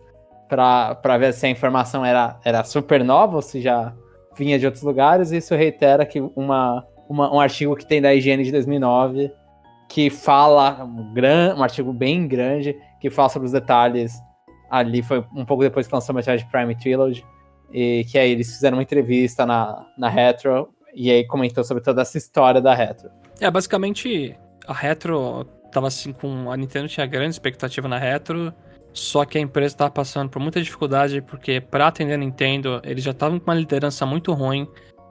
[0.49, 3.93] pra ver se a informação era, era super nova ou se já
[4.35, 5.31] vinha de outros lugares.
[5.31, 9.31] E isso reitera que uma, uma, um artigo que tem da IGN de 2009
[9.93, 14.19] que fala, um, gran, um artigo bem grande, que fala sobre os detalhes
[14.67, 17.23] ali foi um pouco depois que lançou o Metroid Prime Trilogy,
[17.71, 22.01] e que aí eles fizeram uma entrevista na, na Retro, e aí comentou sobre toda
[22.01, 23.11] essa história da Retro.
[23.39, 26.51] É, basicamente, a Retro tava assim com...
[26.51, 28.51] A Nintendo tinha grande expectativa na Retro,
[28.93, 33.03] só que a empresa tava passando por muita dificuldade, porque para atender a Nintendo, eles
[33.03, 34.67] já estavam com uma liderança muito ruim,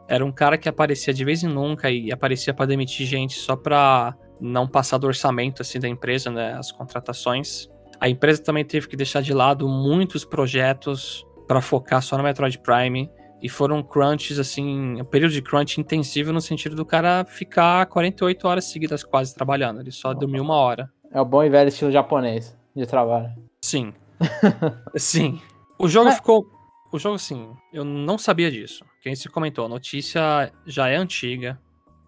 [0.09, 3.55] era um cara que aparecia de vez em nunca e aparecia para demitir gente só
[3.55, 7.69] pra não passar do orçamento assim da empresa, né, as contratações.
[8.01, 12.59] A empresa também teve que deixar de lado muitos projetos para focar só no Metroid
[12.59, 13.09] Prime.
[13.41, 18.47] E foram crunches, assim, um período de crunch intensivo no sentido do cara ficar 48
[18.47, 19.81] horas seguidas quase trabalhando.
[19.81, 20.89] Ele só dormiu uma hora.
[21.13, 23.31] É o bom e velho estilo japonês de trabalho.
[23.61, 23.93] Sim.
[24.97, 25.41] Sim.
[25.79, 26.13] O jogo é.
[26.13, 26.47] ficou.
[26.93, 28.85] O jogo, assim, eu não sabia disso.
[29.03, 31.61] Quem se comentou, a notícia já é antiga.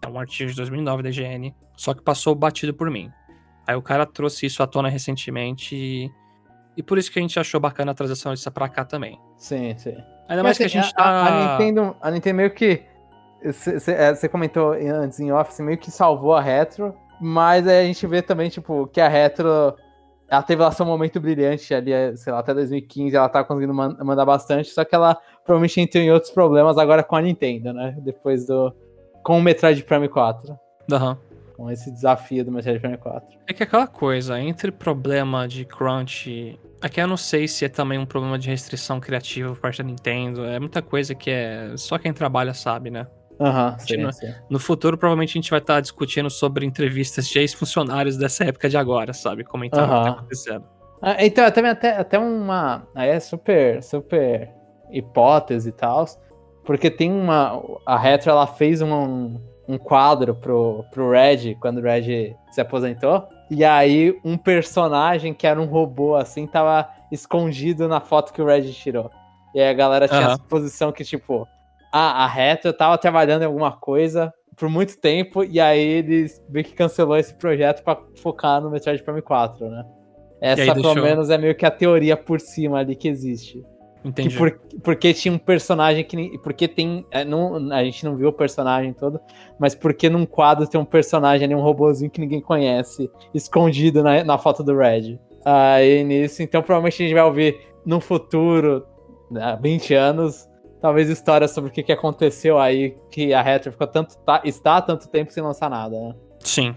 [0.03, 1.55] É um artigo de 2009 da IGN.
[1.77, 3.11] Só que passou batido por mim.
[3.67, 6.11] Aí o cara trouxe isso à tona recentemente e,
[6.77, 9.19] e por isso que a gente achou bacana a transição disso pra cá também.
[9.39, 9.97] Sim, sim.
[10.29, 11.03] Ainda mais que a gente tá...
[11.03, 12.83] A, a, Nintendo, a Nintendo meio que...
[13.43, 18.07] Você é, comentou antes em Office, meio que salvou a Retro, mas aí a gente
[18.07, 19.75] vê também, tipo, que a Retro...
[20.27, 24.25] Ela teve lá seu momento brilhante ali, sei lá, até 2015, ela tá conseguindo mandar
[24.25, 27.95] bastante, só que ela provavelmente entrou em outros problemas agora com a Nintendo, né?
[27.99, 28.75] Depois do...
[29.23, 30.59] Com o Metroid Prime 4.
[30.91, 31.11] Aham.
[31.11, 33.39] Uhum com esse desafio do Metroid Prime 4.
[33.47, 36.59] É que aquela coisa, entre problema de crunch.
[36.83, 39.85] Aqui eu não sei se é também um problema de restrição criativa por parte da
[39.85, 40.45] Nintendo.
[40.45, 41.73] É muita coisa que é.
[41.77, 43.07] Só quem trabalha sabe, né?
[43.41, 44.11] Aham, uhum, no,
[44.51, 48.77] no, futuro, provavelmente a gente vai estar discutindo sobre entrevistas de ex-funcionários dessa época de
[48.77, 49.43] agora, sabe?
[49.43, 49.97] Comentando uhum.
[49.97, 50.65] o que tá acontecendo.
[51.03, 52.87] Ah, então, também até, até uma.
[52.95, 54.51] Aí é super, super
[54.91, 56.07] hipótese e tal.
[56.65, 57.61] Porque tem uma.
[57.85, 62.61] A Retro ela fez uma, um, um quadro pro, pro Red, quando o Red se
[62.61, 63.27] aposentou.
[63.51, 68.47] E aí, um personagem que era um robô, assim, tava escondido na foto que o
[68.47, 69.11] Red tirou.
[69.55, 70.33] E aí a galera tinha uhum.
[70.33, 71.47] a suposição que, tipo,
[71.93, 76.65] ah, a Retro tava trabalhando em alguma coisa por muito tempo, e aí eles meio
[76.65, 79.85] que cancelou esse projeto para focar no Metroid Prime 4, né?
[80.41, 81.03] Essa, pelo deixou...
[81.03, 83.65] menos, é meio que a teoria por cima ali que existe.
[84.05, 84.37] Entendi.
[84.37, 86.39] Por, porque tinha um personagem que.
[86.39, 87.07] Porque tem.
[87.11, 89.19] É, não, a gente não viu o personagem todo,
[89.59, 94.23] mas porque num quadro tem um personagem ali, um robôzinho que ninguém conhece, escondido na,
[94.23, 95.19] na foto do Red.
[95.43, 98.87] Aí nisso, então provavelmente a gente vai ouvir no futuro,
[99.35, 100.49] há 20 anos,
[100.81, 104.17] talvez histórias sobre o que, que aconteceu aí, que a Retro ficou tanto.
[104.19, 106.15] Tá, está há tanto tempo sem lançar nada, né?
[106.41, 106.77] Sim.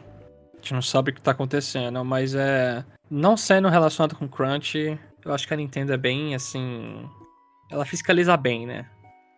[0.54, 2.86] A gente não sabe o que está acontecendo, mas é.
[3.10, 7.06] Não sendo relacionado com Crunch, eu acho que a Nintendo é bem assim
[7.70, 8.90] ela fiscaliza bem, né?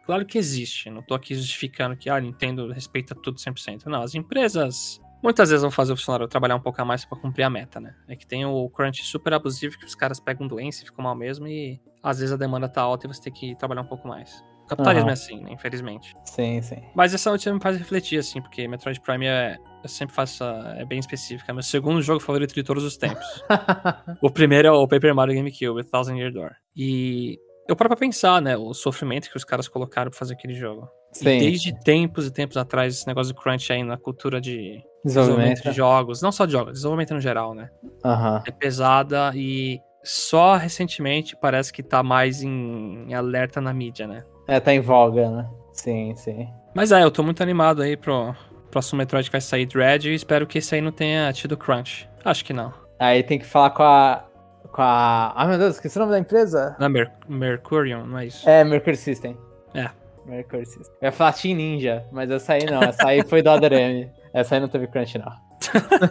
[0.05, 3.85] Claro que existe, não tô aqui justificando que ah, a Nintendo respeita tudo 100%.
[3.85, 7.17] Não, as empresas muitas vezes vão fazer o funcionário trabalhar um pouco a mais para
[7.17, 7.93] cumprir a meta, né?
[8.07, 11.15] É que tem o crunch super abusivo que os caras pegam doença e ficam mal
[11.15, 14.07] mesmo e às vezes a demanda tá alta e você tem que trabalhar um pouco
[14.07, 14.43] mais.
[14.63, 15.09] O capitalismo uhum.
[15.09, 15.51] é assim, né?
[15.51, 16.15] Infelizmente.
[16.25, 16.81] Sim, sim.
[16.95, 19.57] Mas essa notícia me faz refletir, assim, porque Metroid Prime é.
[19.81, 20.43] Eu sempre faço.
[20.43, 21.51] É bem específica.
[21.51, 23.25] É meu segundo jogo favorito de todos os tempos.
[24.21, 26.51] o primeiro é o Paper Mario GameCube, Thousand Year Door.
[26.75, 28.57] E eu paro pra pensar, né?
[28.57, 30.89] O sofrimento que os caras colocaram pra fazer aquele jogo.
[31.11, 31.37] Sim.
[31.37, 35.05] E desde tempos e tempos atrás, esse negócio de crunch aí na cultura de desenvolvimento,
[35.05, 37.69] desenvolvimento de jogos, não só de jogos, desenvolvimento no geral, né?
[38.03, 38.41] Uhum.
[38.47, 44.23] É pesada e só recentemente parece que tá mais em, em, alerta na mídia, né?
[44.47, 45.47] É, tá em voga, né?
[45.71, 46.49] Sim, sim.
[46.73, 48.35] Mas é, eu tô muito animado aí pro
[48.71, 52.09] próximo Metroid que vai sair Dread e espero que esse aí não tenha tido crunch.
[52.25, 52.73] Acho que não.
[52.97, 54.25] Aí tem que falar com a
[54.71, 55.33] com a.
[55.35, 56.75] Ai meu Deus, esqueci o nome da empresa?
[56.79, 58.47] Não, Mer Mercurion, não é isso?
[58.47, 59.37] É, Mercury System.
[59.73, 59.89] É.
[60.25, 60.95] Mercury System.
[61.01, 62.81] Eu ia falar Team Ninja, mas essa aí não.
[62.81, 64.09] Essa aí foi do ADRM.
[64.33, 65.31] Essa aí não teve crunch, não.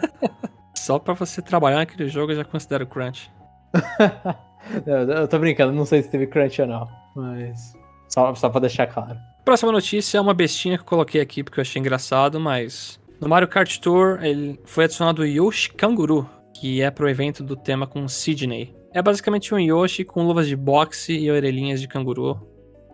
[0.75, 3.31] Só pra você trabalhar naquele jogo eu já considero crunch.
[4.85, 7.75] eu, eu tô brincando, não sei se teve crunch ou não, mas
[8.07, 9.17] só, só pra deixar claro.
[9.45, 13.29] Próxima notícia é uma bestinha que eu coloquei aqui porque eu achei engraçado, mas no
[13.29, 16.27] Mario Kart Tour ele foi adicionado o Yoshi Kanguru,
[16.59, 18.75] que é pro evento do tema com Sidney.
[18.93, 22.37] É basicamente um Yoshi com luvas de boxe e orelhinhas de canguru.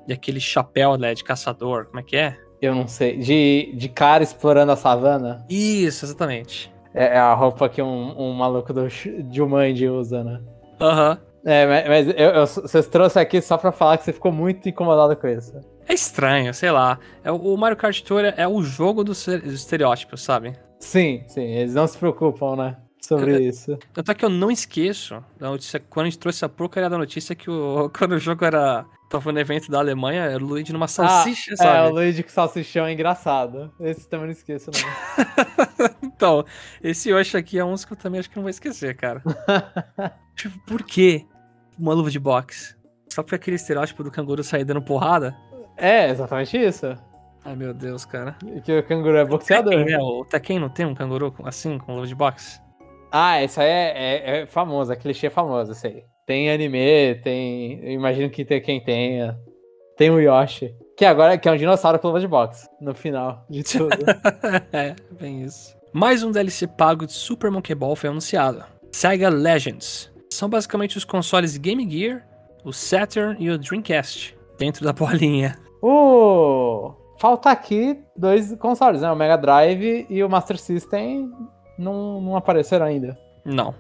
[0.08, 2.38] E aquele chapéu, né, de caçador, como é que é?
[2.62, 3.18] Eu não sei.
[3.18, 5.44] De, de cara explorando a savana?
[5.50, 6.72] Isso, exatamente.
[6.94, 8.88] É, é a roupa que um, um maluco do
[9.32, 10.42] Jumanji usa, né?
[10.80, 11.12] Aham.
[11.12, 11.36] Uhum.
[11.48, 14.68] É, mas, mas eu, eu, vocês trouxeram aqui só pra falar que você ficou muito
[14.68, 15.54] incomodado com isso.
[15.88, 16.98] É estranho, sei lá.
[17.24, 20.54] É, o Mario Kart Tour é o jogo dos estereótipos, sabe?
[20.80, 21.44] Sim, sim.
[21.44, 22.78] Eles não se preocupam, né?
[23.08, 23.78] Sobre eu, isso.
[23.94, 26.98] Tanto é que eu não esqueço da notícia, quando a gente trouxe a porcaria da
[26.98, 30.74] notícia que o, quando o jogo era Tava no evento da Alemanha, era o Luigi
[30.74, 31.78] numa salsicha, ah, sabe?
[31.78, 33.72] É, o Luigi com salsichão é engraçado.
[33.80, 35.90] Esse também não esqueço, não.
[36.04, 36.44] então,
[36.82, 39.22] esse Yoshi aqui é um que eu também acho que não vou esquecer, cara.
[40.36, 41.26] tipo, por que
[41.78, 42.76] uma luva de boxe?
[43.14, 45.38] Só porque aquele estereótipo do canguru sair dando porrada?
[45.78, 46.88] É, exatamente isso.
[47.44, 48.36] Ai, meu Deus, cara.
[48.64, 49.76] Que o canguru é boxeador.
[49.76, 50.00] Tekken, né?
[50.00, 52.60] o Tekken não tem um canguru assim, com luva de boxe?
[53.18, 56.04] Ah, isso aí é, é, é famoso, é clichê famoso, isso aí.
[56.28, 57.80] Tem anime, tem.
[57.82, 59.40] Eu imagino que tem quem tenha.
[59.96, 60.76] Tem o Yoshi.
[60.98, 62.68] Que agora que é um dinossauro com luva de boxe.
[62.82, 63.96] No final de tudo.
[64.74, 65.74] é, bem isso.
[65.94, 68.66] Mais um DLC pago de Super Monkey Ball foi anunciado.
[68.92, 70.12] Sega Legends.
[70.30, 72.28] São basicamente os consoles Game Gear,
[72.66, 74.38] o Saturn e o Dreamcast.
[74.60, 75.58] Dentro da bolinha.
[75.82, 79.10] Uh, falta aqui dois consoles, né?
[79.10, 81.32] O Mega Drive e o Master System
[81.78, 83.18] não, não apareceram ainda.
[83.44, 83.74] Não.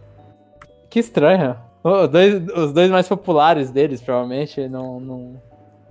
[0.90, 1.58] Que estranho.
[1.84, 5.00] Os dois, os dois mais populares deles, provavelmente, não.
[5.00, 5.42] não...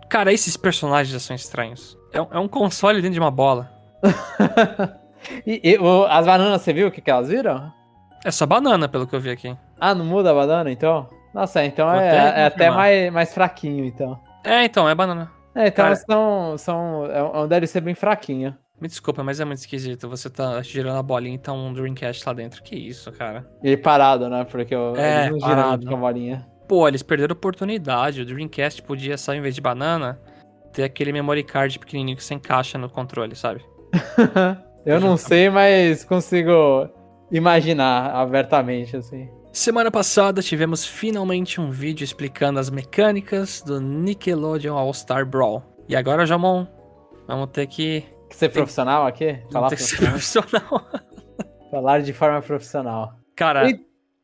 [0.09, 1.97] Cara, esses personagens já são estranhos.
[2.13, 3.71] É, é um console dentro de uma bola.
[5.47, 7.73] e, e o, as bananas, você viu o que, que elas viram?
[8.25, 9.57] É só banana, pelo que eu vi aqui.
[9.79, 11.09] Ah, não muda a banana, então?
[11.33, 14.19] Nossa, então é, até, é até mais, mais fraquinho, então.
[14.45, 15.31] É, então, é banana.
[15.55, 15.97] É, então Cara...
[15.97, 18.57] são, são, é um DLC bem fraquinho.
[18.81, 20.09] Me desculpa, mas é muito esquisito.
[20.09, 22.63] Você tá girando a bolinha e tá um Dreamcast lá dentro.
[22.63, 23.49] Que isso, cara?
[23.63, 24.45] Ele parado, né?
[24.45, 25.87] Porque eu, é, não parado.
[25.87, 26.47] com a bolinha.
[26.69, 28.23] Pô, eles perderam a oportunidade.
[28.23, 30.21] O Dreamcast podia, só em vez de banana,
[30.73, 33.65] ter aquele memory card pequenininho que você encaixa no controle, sabe?
[34.85, 36.89] eu não sei, mas consigo
[37.31, 39.29] imaginar abertamente, assim.
[39.53, 45.63] Semana passada tivemos finalmente um vídeo explicando as mecânicas do Nickelodeon All-Star Brawl.
[45.89, 46.67] E agora, Jamon,
[47.29, 48.05] vamos ter que
[48.35, 49.41] que ser profissional aqui?
[49.51, 50.89] Falar tem que ser profissional.
[51.71, 53.15] Falar de forma profissional.
[53.35, 53.81] Cara, e...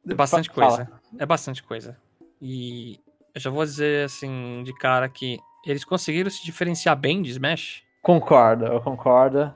[0.09, 0.85] é bastante coisa.
[0.85, 1.01] Fala.
[1.18, 1.96] É bastante coisa.
[2.40, 2.99] E
[3.35, 7.83] eu já vou dizer assim, de cara, que eles conseguiram se diferenciar bem de Smash.
[8.03, 9.53] Concordo, eu concordo.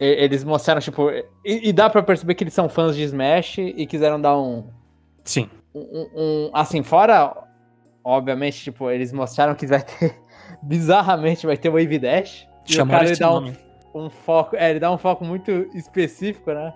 [0.00, 1.10] E, eles mostraram, tipo.
[1.10, 4.70] E, e, dá pra perceber que eles são fãs de Smash e quiseram dar um.
[5.24, 5.50] Sim.
[5.74, 7.34] Um, um, assim, fora.
[8.04, 10.16] Obviamente, tipo, eles mostraram que vai ter.
[10.62, 12.46] Bizarramente vai ter Wave Dash.
[12.64, 13.50] Chamaram e o cara nome.
[13.50, 14.56] um um foco.
[14.56, 16.72] É, ele dá um foco muito específico, né?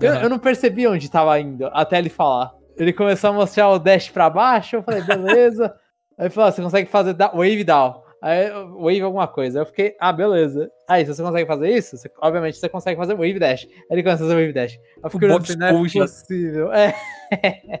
[0.00, 0.20] Eu, uhum.
[0.20, 2.52] eu não percebi onde tava indo, até ele falar.
[2.76, 5.66] Ele começou a mostrar o dash pra baixo, eu falei, beleza.
[6.18, 8.02] Aí ele falou, você consegue fazer wave down.
[8.22, 8.50] Aí,
[8.80, 9.60] wave alguma coisa.
[9.60, 10.70] Eu fiquei, ah, beleza.
[10.88, 13.66] Aí, se você consegue fazer isso, você, obviamente você consegue fazer wave dash.
[13.68, 14.78] Aí ele começa a fazer wave dash.
[15.02, 16.72] Eu fiquei olhando assim, não é possível.
[16.72, 16.94] É.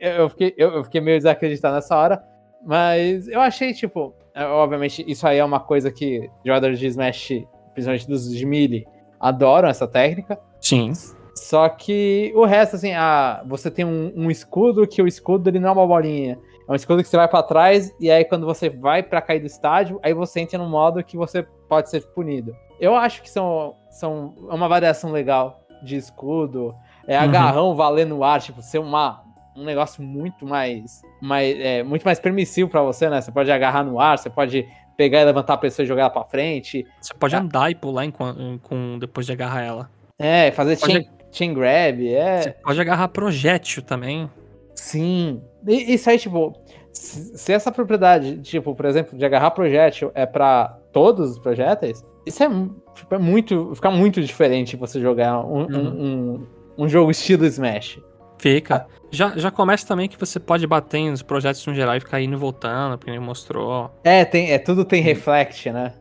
[0.00, 2.22] eu, fiquei, eu, eu fiquei meio desacreditado nessa hora.
[2.66, 7.44] Mas eu achei, tipo, é, obviamente, isso aí é uma coisa que jogadores de Smash
[7.74, 8.86] principalmente dos de melee,
[9.20, 10.38] adoram essa técnica.
[10.60, 10.92] Sim.
[11.34, 15.58] Só que o resto, assim, ah, você tem um, um, escudo que o escudo ele
[15.58, 16.38] não é uma bolinha.
[16.66, 19.40] É um escudo que você vai para trás e aí quando você vai para cair
[19.40, 22.56] do estádio, aí você entra no modo que você pode ser punido.
[22.80, 26.74] Eu acho que são, são é uma variação legal de escudo.
[27.06, 27.24] É uhum.
[27.24, 27.74] agarrão uhum.
[27.74, 29.22] valer no ar, tipo, ser uma,
[29.56, 33.20] um negócio muito mais, mais é, muito mais permissivo para você, né?
[33.20, 36.10] Você pode agarrar no ar, você pode pegar e levantar a pessoa e jogar ela
[36.10, 36.86] pra frente.
[37.00, 37.38] Você pode é.
[37.38, 39.90] andar e pular em, com, depois de agarrar ela.
[40.18, 42.42] É, fazer chain, chain grab, é.
[42.42, 44.30] Você pode agarrar projétil também.
[44.74, 45.42] Sim.
[45.66, 46.52] E, isso aí, tipo,
[46.92, 52.42] se essa propriedade, tipo, por exemplo, de agarrar projétil é para todos os projéteis, isso
[52.42, 52.48] é,
[52.94, 53.74] tipo, é muito.
[53.74, 55.66] Fica muito diferente você jogar um, uhum.
[55.68, 57.98] um, um, um jogo estilo Smash.
[58.38, 58.86] Fica.
[59.10, 62.34] Já, já começa também que você pode bater nos projetos no geral e ficar indo
[62.34, 63.90] e voltando, porque ele mostrou.
[64.02, 65.94] É, tem, é tudo tem reflect, né?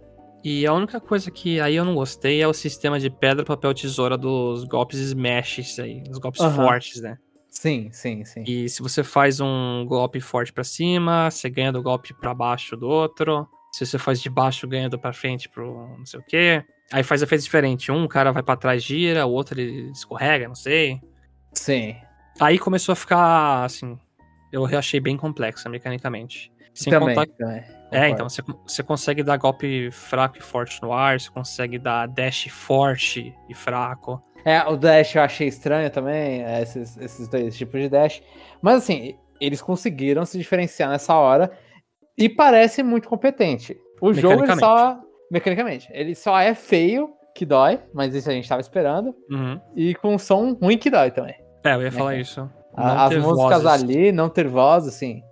[0.44, 3.74] E a única coisa que aí eu não gostei é o sistema de pedra, papel,
[3.74, 6.52] tesoura dos golpes smashes aí, dos golpes uhum.
[6.52, 7.18] fortes, né?
[7.50, 8.44] Sim, sim, sim.
[8.46, 12.76] E se você faz um golpe forte para cima, você ganha do golpe para baixo
[12.76, 13.48] do outro.
[13.72, 16.64] Se você faz de baixo, ganha do pra frente pro não sei o quê.
[16.92, 17.88] Aí faz efeitos diferentes.
[17.90, 21.00] Um cara vai para trás, gira, o outro ele escorrega, não sei.
[21.54, 21.96] Sim.
[22.40, 23.98] Aí começou a ficar, assim,
[24.52, 26.52] eu achei bem complexa mecanicamente.
[26.74, 28.08] Sem também, contar É, concordo.
[28.08, 32.48] então, você, você consegue dar golpe fraco e forte no ar, você consegue dar dash
[32.50, 34.22] forte e fraco.
[34.44, 38.22] É, o dash eu achei estranho também, é, esses, esses dois tipos de dash.
[38.62, 41.52] Mas assim, eles conseguiram se diferenciar nessa hora
[42.18, 43.78] e parece muito competente.
[44.02, 45.00] O jogo ele só.
[45.32, 49.16] Mecanicamente, ele só é feio que dói, mas isso a gente tava esperando.
[49.30, 49.60] Uhum.
[49.76, 51.36] E com som ruim que dói também.
[51.64, 52.22] É, eu ia falar cara?
[52.22, 52.49] isso.
[52.76, 53.84] A- Não As músicas vozes.
[53.84, 55.24] ali, não ter voz, assim.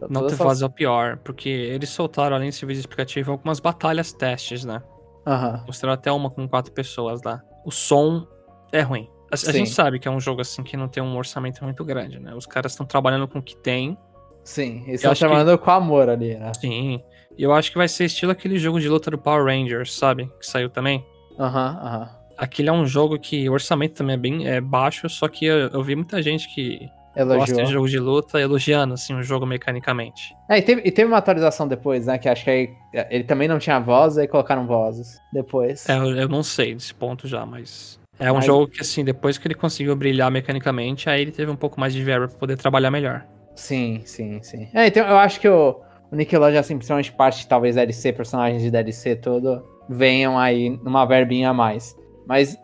[0.00, 3.32] Não todas ter essas- voz é o pior, porque eles soltaram, além desse vídeo explicativo,
[3.32, 4.82] algumas batalhas testes, né?
[5.26, 5.64] Aham.
[5.66, 7.42] Mostraram até uma com quatro pessoas lá.
[7.64, 8.26] O som
[8.72, 9.08] é ruim.
[9.30, 11.84] A, a gente sabe que é um jogo assim que não tem um orçamento muito
[11.84, 12.34] grande, né?
[12.34, 13.96] Os caras estão trabalhando com o que tem.
[14.42, 16.52] Sim, eles Eu estão acho que- chamando com amor ali, né?
[16.58, 17.02] Sim.
[17.36, 20.32] E eu acho que vai ser estilo aquele jogo de luta do Power Rangers, sabe?
[20.40, 21.04] Que saiu também.
[21.38, 22.10] Aham, aham.
[22.38, 25.68] Aquele é um jogo que o orçamento também é bem é baixo, só que eu,
[25.68, 27.64] eu vi muita gente que gosta Elogiou.
[27.64, 30.34] de jogo de luta elogiando assim o jogo mecanicamente.
[30.48, 32.16] É, e teve, e teve uma atualização depois, né?
[32.16, 32.68] Que acho que aí
[33.10, 35.88] ele também não tinha voz, aí colocaram vozes depois.
[35.88, 39.04] É, eu, eu não sei desse ponto já, mas é um Mas- jogo que assim,
[39.04, 42.38] depois que ele conseguiu brilhar mecanicamente, aí ele teve um pouco mais de verba pra
[42.38, 43.24] poder trabalhar melhor.
[43.54, 44.68] Sim, sim, sim.
[44.72, 45.80] É, então eu acho que o,
[46.12, 51.50] o Nickelodeon, assim, principalmente parte talvez DLC, personagens de DLC todo, venham aí numa verbinha
[51.50, 51.96] a mais.
[52.28, 52.58] Mas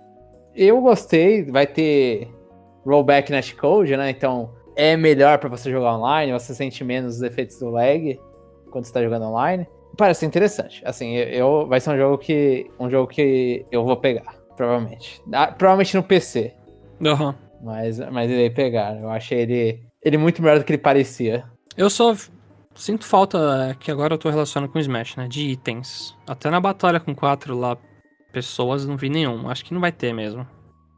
[0.55, 2.29] eu gostei, vai ter
[2.85, 4.11] rollback netcode, né?
[4.11, 8.21] Então é melhor pra você jogar online, você sente menos os efeitos do lag
[8.71, 9.67] quando você tá jogando online.
[9.97, 10.83] Parece interessante.
[10.85, 15.23] Assim, eu, vai ser um jogo que um jogo que eu vou pegar, provavelmente.
[15.33, 16.53] Ah, provavelmente no PC.
[17.03, 17.35] Aham.
[17.63, 19.01] Mas, mas irei pegar.
[19.01, 21.45] Eu achei ele, ele muito melhor do que ele parecia.
[21.77, 22.15] Eu só
[22.75, 25.27] sinto falta é, que agora eu tô relacionando com o Smash, né?
[25.29, 26.15] De itens.
[26.27, 27.79] Até na batalha com quatro lá
[28.35, 29.49] pessoas não vi nenhum.
[29.49, 30.45] Acho que não vai ter mesmo.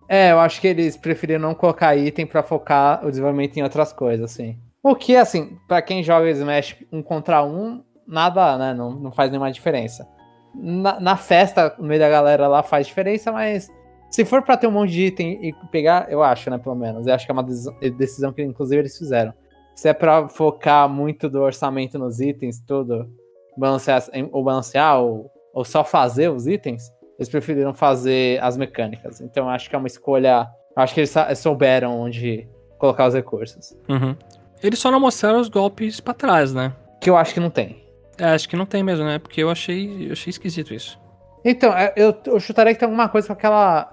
[0.09, 3.93] É, eu acho que eles preferiram não colocar item pra focar o desenvolvimento em outras
[3.93, 4.59] coisas, assim.
[4.82, 8.72] O que, assim, pra quem joga Smash um contra um, nada, né?
[8.72, 10.09] Não, não faz nenhuma diferença.
[10.55, 13.68] Na, na festa, no meio da galera lá, faz diferença, mas
[14.11, 17.07] se for pra ter um monte de item e pegar, eu acho, né, pelo menos.
[17.07, 19.34] Eu acho que é uma decisão, decisão que, inclusive, eles fizeram.
[19.74, 23.11] Se é pra focar muito do orçamento nos itens, tudo,
[23.59, 29.21] balancear, ou balancear, ou, ou só fazer os itens, eles preferiram fazer as mecânicas.
[29.21, 30.49] Então acho que é uma escolha.
[30.75, 32.49] Acho que eles souberam onde
[32.79, 33.75] colocar os recursos.
[33.89, 34.14] Uhum.
[34.62, 36.73] Eles só não mostraram os golpes pra trás, né?
[37.01, 37.85] Que eu acho que não tem.
[38.19, 39.19] É, acho que não tem mesmo, né?
[39.19, 40.99] Porque eu achei, eu achei esquisito isso.
[41.45, 43.93] Então, é, eu, eu chutaria que tem alguma coisa com aquela.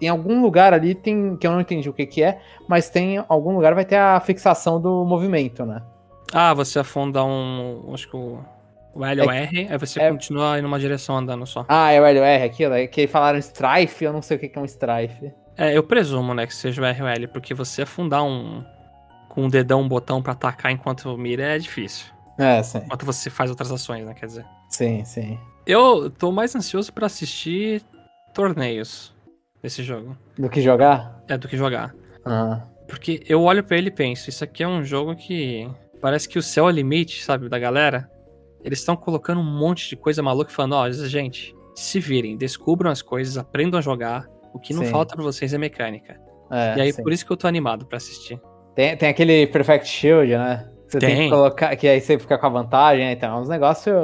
[0.00, 1.36] Em algum lugar ali tem.
[1.36, 4.20] Que eu não entendi o que, que é, mas tem algum lugar vai ter a
[4.20, 5.82] fixação do movimento, né?
[6.32, 7.90] Ah, você afunda um.
[7.92, 8.38] Acho que o.
[8.94, 11.64] O L ou R, aí você é- continua indo numa direção andando só.
[11.68, 12.74] Ah, é o LR aquilo?
[12.74, 15.32] É que falaram Strife, eu não sei o que é um Strife.
[15.56, 18.64] É, eu presumo, né, que seja o R ou L, porque você afundar um.
[19.28, 22.06] Com um dedão, um botão pra atacar enquanto mira é difícil.
[22.38, 22.78] É, sim.
[22.84, 24.44] Enquanto você faz outras ações, né, quer dizer.
[24.68, 25.38] Sim, sim.
[25.66, 27.82] Eu tô mais ansioso pra assistir
[28.34, 29.14] torneios
[29.62, 30.16] desse jogo.
[30.38, 31.22] Do que jogar?
[31.28, 31.94] É do que jogar.
[32.24, 32.62] Ah.
[32.88, 35.66] Porque eu olho pra ele e penso, isso aqui é um jogo que
[36.00, 38.10] parece que o céu é o limite, sabe, da galera.
[38.64, 43.02] Eles estão colocando um monte de coisa maluca falando, ó, gente, se virem, descubram as
[43.02, 44.28] coisas, aprendam a jogar.
[44.54, 44.90] O que não Sim.
[44.90, 46.20] falta pra vocês é mecânica.
[46.50, 47.02] É, e aí, sim.
[47.02, 48.38] por isso que eu tô animado pra assistir.
[48.74, 50.68] Tem, tem aquele Perfect Shield, né?
[50.86, 51.16] Você tem.
[51.16, 51.24] Tem.
[51.24, 53.12] que colocar, que aí você fica com a vantagem, né?
[53.12, 53.94] Então é uns negócios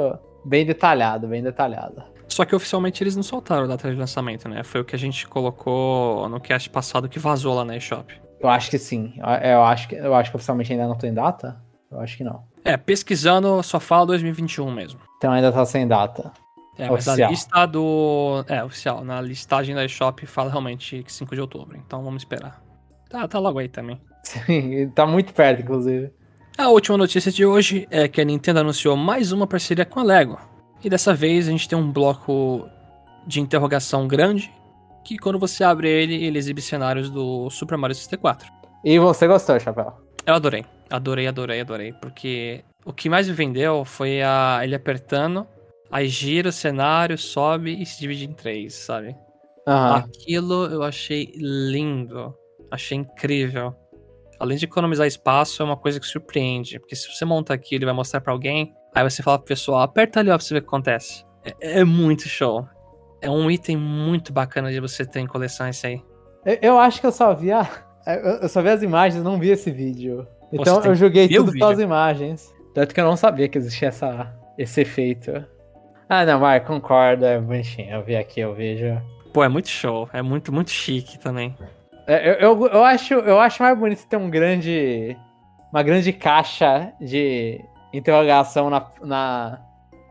[0.43, 2.03] bem detalhado, bem detalhado.
[2.27, 4.63] Só que oficialmente eles não soltaram a data de lançamento, né?
[4.63, 8.13] Foi o que a gente colocou no cast passado que vazou lá na eShop.
[8.39, 9.13] Eu acho que sim.
[9.17, 11.61] Eu, eu acho que, eu acho que oficialmente ainda não tem data.
[11.91, 12.43] Eu acho que não.
[12.63, 14.99] É, pesquisando só fala 2021 mesmo.
[15.17, 16.31] Então ainda tá sem data.
[16.77, 17.31] É, mas a Oficial.
[17.31, 18.43] lista do.
[18.47, 19.03] É, oficial.
[19.03, 21.77] Na listagem da eShop fala realmente que 5 de outubro.
[21.77, 22.61] Então vamos esperar.
[23.09, 23.99] Tá, tá logo aí também.
[24.23, 26.11] Sim, tá muito perto, inclusive.
[26.57, 30.03] A última notícia de hoje é que a Nintendo anunciou mais uma parceria com a
[30.03, 30.37] Lego.
[30.83, 32.65] E dessa vez a gente tem um bloco
[33.27, 34.51] de interrogação grande,
[35.03, 38.49] que quando você abre ele, ele exibe cenários do Super Mario 64.
[38.83, 39.93] E você gostou, Chapéu?
[40.29, 40.63] Eu adorei.
[40.91, 41.91] Adorei, adorei, adorei.
[41.91, 45.47] Porque o que mais me vendeu foi a ele apertando,
[45.89, 49.15] aí gira o cenário, sobe e se divide em três, sabe?
[49.67, 49.95] Aham.
[49.95, 52.31] Aquilo eu achei lindo.
[52.69, 53.73] Achei incrível.
[54.39, 56.79] Além de economizar espaço, é uma coisa que surpreende.
[56.79, 58.71] Porque se você monta aqui, ele vai mostrar pra alguém.
[58.93, 61.25] Aí você fala pro pessoal, aperta ali ó, pra você ver o que acontece.
[61.43, 62.67] É, é muito show.
[63.19, 66.03] É um item muito bacana de você ter em coleção esse aí.
[66.45, 67.67] Eu, eu acho que eu só vi a,
[68.05, 70.27] eu, eu só vi as imagens, não vi esse vídeo.
[70.51, 72.53] Então tem eu joguei tudo pelas imagens.
[72.73, 75.45] Tanto que eu não sabia que existia essa, esse efeito.
[76.07, 77.91] Ah, não, vai, concordo, é bonitinho.
[77.91, 78.99] Eu vi aqui, eu vejo.
[79.33, 80.09] Pô, é muito show.
[80.11, 81.55] É muito, muito chique também.
[82.07, 85.15] É, eu, eu, eu acho, eu acho mais bonito ter um grande
[85.71, 89.61] uma grande caixa de interrogação na, na,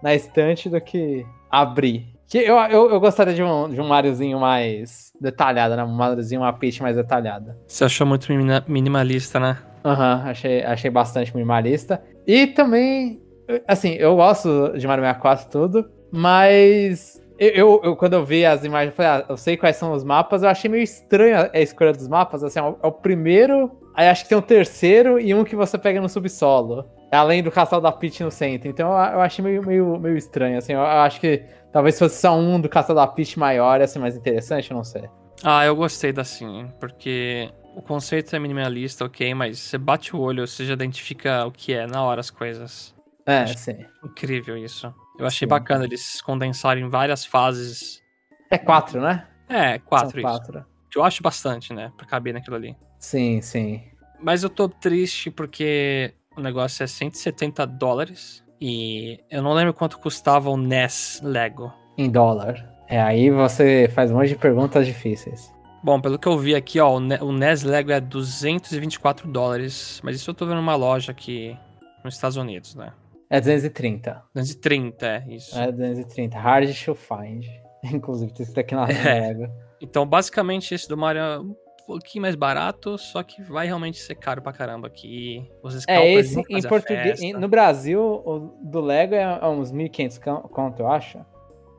[0.03, 2.14] na estante do que abrir.
[2.28, 5.82] Que eu, eu, eu gostaria de um, de um Mariozinho mais detalhado, né?
[5.82, 7.56] Um Mariozinho, uma Peach mais detalhada.
[7.66, 8.28] Você achou muito
[8.68, 9.56] minimalista, né?
[9.84, 12.02] Aham, uhum, achei, achei bastante minimalista.
[12.26, 13.20] E também,
[13.66, 18.64] assim, eu gosto de Mario 64 tudo, mas eu, eu, eu, quando eu vi as
[18.64, 21.60] imagens, eu falei, ah, eu sei quais são os mapas, eu achei meio estranho a
[21.60, 25.18] escolha dos mapas, assim, é o, é o primeiro, aí acho que tem um terceiro
[25.18, 26.84] e um que você pega no subsolo.
[27.10, 28.68] Além do castelo da Peach no centro.
[28.68, 31.42] Então eu, eu achei meio, meio, meio estranho, assim, eu, eu acho que
[31.72, 34.84] talvez fosse só um do castelo da Peach maior, ia ser mais interessante, eu não
[34.84, 35.08] sei.
[35.42, 40.20] Ah, eu gostei da sim, porque o conceito é minimalista, ok, mas você bate o
[40.20, 42.94] olho, você já identifica o que é na hora as coisas.
[43.24, 43.84] É, Acho sim.
[44.04, 44.92] Incrível isso.
[45.18, 45.50] Eu achei sim.
[45.50, 48.02] bacana eles condensarem várias fases.
[48.50, 49.26] É quatro, né?
[49.48, 50.64] É, quatro, São quatro.
[50.90, 51.92] Que eu acho bastante, né?
[51.96, 52.74] Pra caber naquilo ali.
[52.98, 53.82] Sim, sim.
[54.20, 58.42] Mas eu tô triste porque o negócio é 170 dólares.
[58.61, 61.72] E eu não lembro quanto custava o NES Lego.
[61.96, 62.68] Em dólar.
[62.88, 65.52] É, aí você faz um monte de perguntas difíceis.
[65.82, 70.30] Bom, pelo que eu vi aqui, ó, o NES Lego é 224 dólares, mas isso
[70.30, 71.56] eu tô vendo numa loja aqui
[72.04, 72.92] nos Estados Unidos, né?
[73.30, 74.22] É 230.
[74.34, 75.59] 230, é isso.
[75.59, 76.38] É 230.
[76.38, 77.44] Hard to find.
[77.92, 79.20] Inclusive, tem isso aqui na é.
[79.20, 79.52] Lego.
[79.80, 81.56] Então, basicamente, esse do Mario
[81.89, 85.51] pouquinho mais barato, só que vai realmente ser caro pra caramba aqui.
[85.62, 87.18] Os é, esse em português.
[87.32, 91.18] No Brasil, o do Lego é uns 1.500 conto, eu acho.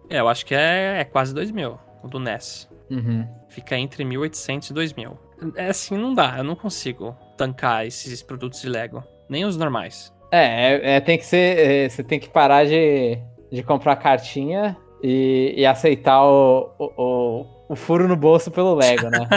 [0.10, 2.68] É, eu acho que é, é quase 2 mil, o do NES.
[2.90, 3.28] Uhum.
[3.48, 5.18] Fica entre 1.800 e 2.000.
[5.56, 6.40] É assim, não dá.
[6.40, 9.04] Eu não consigo tancar esses produtos de Lego.
[9.30, 10.12] Nem os normais.
[10.32, 11.60] É, é, é tem que ser.
[11.60, 13.20] É, você tem que parar de,
[13.52, 19.10] de comprar cartinha e, e aceitar o, o, o, o, furo no bolso pelo Lego,
[19.10, 19.28] né?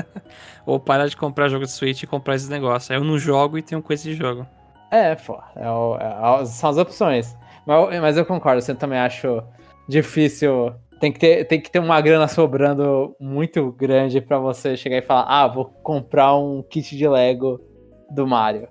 [0.64, 2.90] Ou parar de comprar jogo de Switch e comprar esses negócios.
[2.90, 4.46] Aí eu não jogo e tenho coisa de jogo.
[4.90, 5.38] É, pô.
[5.56, 7.36] É, é, são as opções.
[7.66, 9.42] Mas, mas eu concordo, você também acho
[9.88, 14.98] difícil tem que ter, tem que ter uma grana sobrando muito grande para você chegar
[14.98, 17.58] e falar: ah, vou comprar um kit de Lego
[18.10, 18.68] do Mario.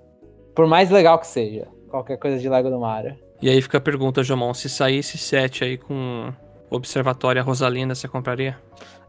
[0.54, 3.16] Por mais legal que seja, qualquer coisa de Lego do Mario.
[3.42, 6.32] E aí fica a pergunta, Jomon: se saísse set aí com
[6.70, 8.56] Observatória Rosalina, você compraria?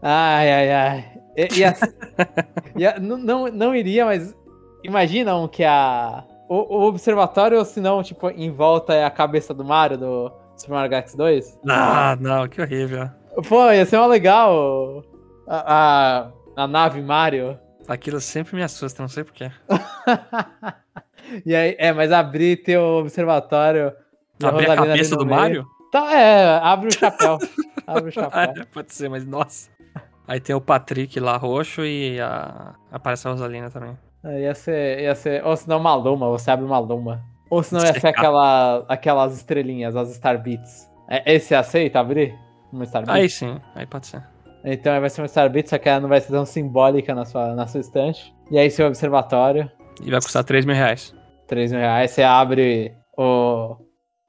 [0.02, 1.12] Ai, ai, ai.
[1.36, 1.74] E, e a,
[2.76, 4.36] e a, não, não iria, mas
[4.84, 6.24] imagina um que a.
[6.50, 10.34] O, o observatório, ou se não, tipo, em volta é a cabeça do Mario, do,
[10.62, 11.60] Super Mario Galaxy 2?
[11.70, 13.10] Ah, não, que horrível.
[13.48, 15.04] Pô, ia ser uma legal
[15.48, 17.58] a, a, a nave Mario.
[17.88, 19.50] Aquilo sempre me assusta, não sei porquê.
[21.46, 23.92] e aí, é, mas abrir teu observatório.
[24.44, 25.40] Abrir a cabeça do meio.
[25.40, 25.68] Mario?
[25.92, 27.40] Tá, é, abre o chapéu.
[27.88, 28.40] abre o chapéu.
[28.40, 29.70] é, pode ser, mas nossa.
[30.32, 32.74] Aí tem o Patrick lá roxo e a...
[32.90, 33.98] aparece a Rosalina também.
[34.24, 35.46] É, ia ser, ia ser.
[35.46, 37.22] Ou se não, uma luma, você abre uma luma.
[37.50, 40.90] Ou senão ia ser aquela, aquelas estrelinhas, as Star Beats.
[41.10, 42.34] É, esse aceita abrir?
[42.72, 43.14] Uma Star Beats?
[43.14, 44.24] Aí sim, aí pode ser.
[44.64, 47.26] Então vai ser uma Star Beats, só que ela não vai ser tão simbólica na
[47.26, 48.34] sua, na sua estante.
[48.50, 49.70] E aí seu observatório.
[50.02, 51.14] E vai custar 3 mil reais.
[51.50, 52.10] 3 mil reais.
[52.10, 53.76] Você abre o,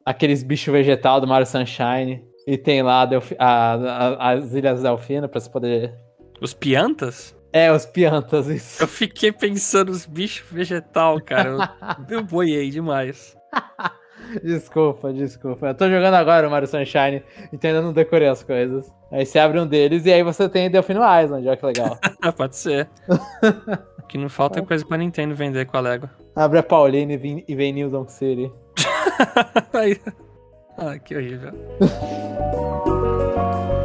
[0.05, 2.25] aqueles bichos vegetal do Mario Sunshine.
[2.47, 5.95] E tem lá a, a, as Ilhas Delfino pra você poder.
[6.41, 7.37] Os piantas?
[7.53, 8.83] É, os piantas, isso.
[8.83, 11.51] Eu fiquei pensando os bichos vegetal, cara.
[11.51, 11.59] Eu,
[12.19, 13.37] eu boiei demais.
[14.43, 15.69] desculpa, desculpa.
[15.69, 17.23] Eu tô jogando agora o Mario Sunshine,
[17.53, 18.91] então ainda não decorei as coisas.
[19.11, 21.99] Aí você abre um deles e aí você tem Delfino Island, olha que legal.
[22.37, 22.89] Pode ser.
[23.99, 26.09] o que não falta é coisa pra Nintendo vender com a Lego.
[26.35, 28.51] Abre a Pauline e vem New Donk City.
[30.77, 31.55] Ah, que horrível.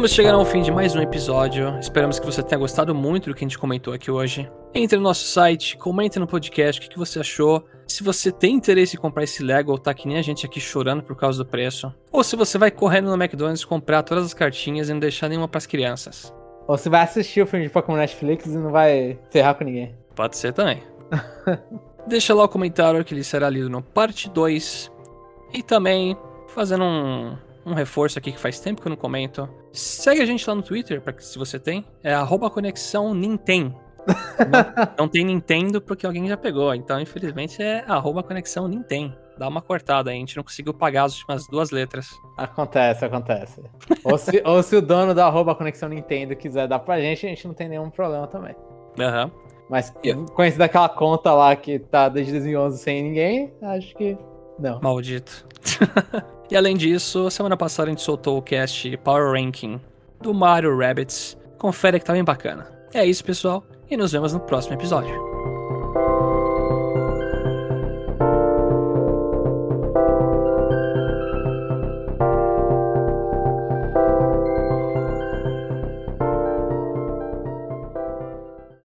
[0.00, 1.78] Estamos chegando ao fim de mais um episódio.
[1.78, 4.50] Esperamos que você tenha gostado muito do que a gente comentou aqui hoje.
[4.74, 7.66] Entre no nosso site, comente no podcast o que você achou.
[7.86, 10.58] Se você tem interesse em comprar esse Lego ou tá que nem a gente aqui
[10.58, 11.94] chorando por causa do preço.
[12.10, 15.46] Ou se você vai correndo no McDonald's comprar todas as cartinhas e não deixar nenhuma
[15.46, 16.34] para as crianças.
[16.66, 19.94] Ou se vai assistir o filme de Pokémon Netflix e não vai ferrar com ninguém.
[20.16, 20.82] Pode ser também.
[22.08, 24.90] Deixa lá o comentário que ele será lido no parte 2.
[25.52, 26.16] E também
[26.48, 29.48] fazendo um um reforço aqui que faz tempo que eu não comento.
[29.72, 31.84] Segue a gente lá no Twitter, para se você tem.
[32.02, 32.14] É
[32.50, 33.74] conexão Nintendo.
[34.06, 36.74] não, não, tem Nintendo porque alguém já pegou.
[36.74, 37.84] Então, infelizmente, é
[38.22, 39.16] conexão Nintendo.
[39.38, 40.16] dá uma cortada aí.
[40.16, 42.08] A gente não conseguiu pagar as últimas duas letras.
[42.36, 43.62] Acontece, acontece.
[44.04, 47.28] ou, se, ou se o dono da arroba Conexão Nintendo quiser dar pra gente, a
[47.28, 48.54] gente não tem nenhum problema também.
[48.98, 49.24] Aham.
[49.24, 49.50] Uhum.
[49.70, 49.94] Mas
[50.34, 54.18] conhecendo aquela conta lá que tá desde 2011 sem ninguém, acho que
[54.58, 54.80] não.
[54.80, 55.46] Maldito.
[56.50, 59.80] e além disso, semana passada a gente soltou o cast Power Ranking
[60.20, 61.36] do Mario Rabbits.
[61.58, 62.66] Confere que tá bem bacana.
[62.92, 65.29] É isso, pessoal, e nos vemos no próximo episódio.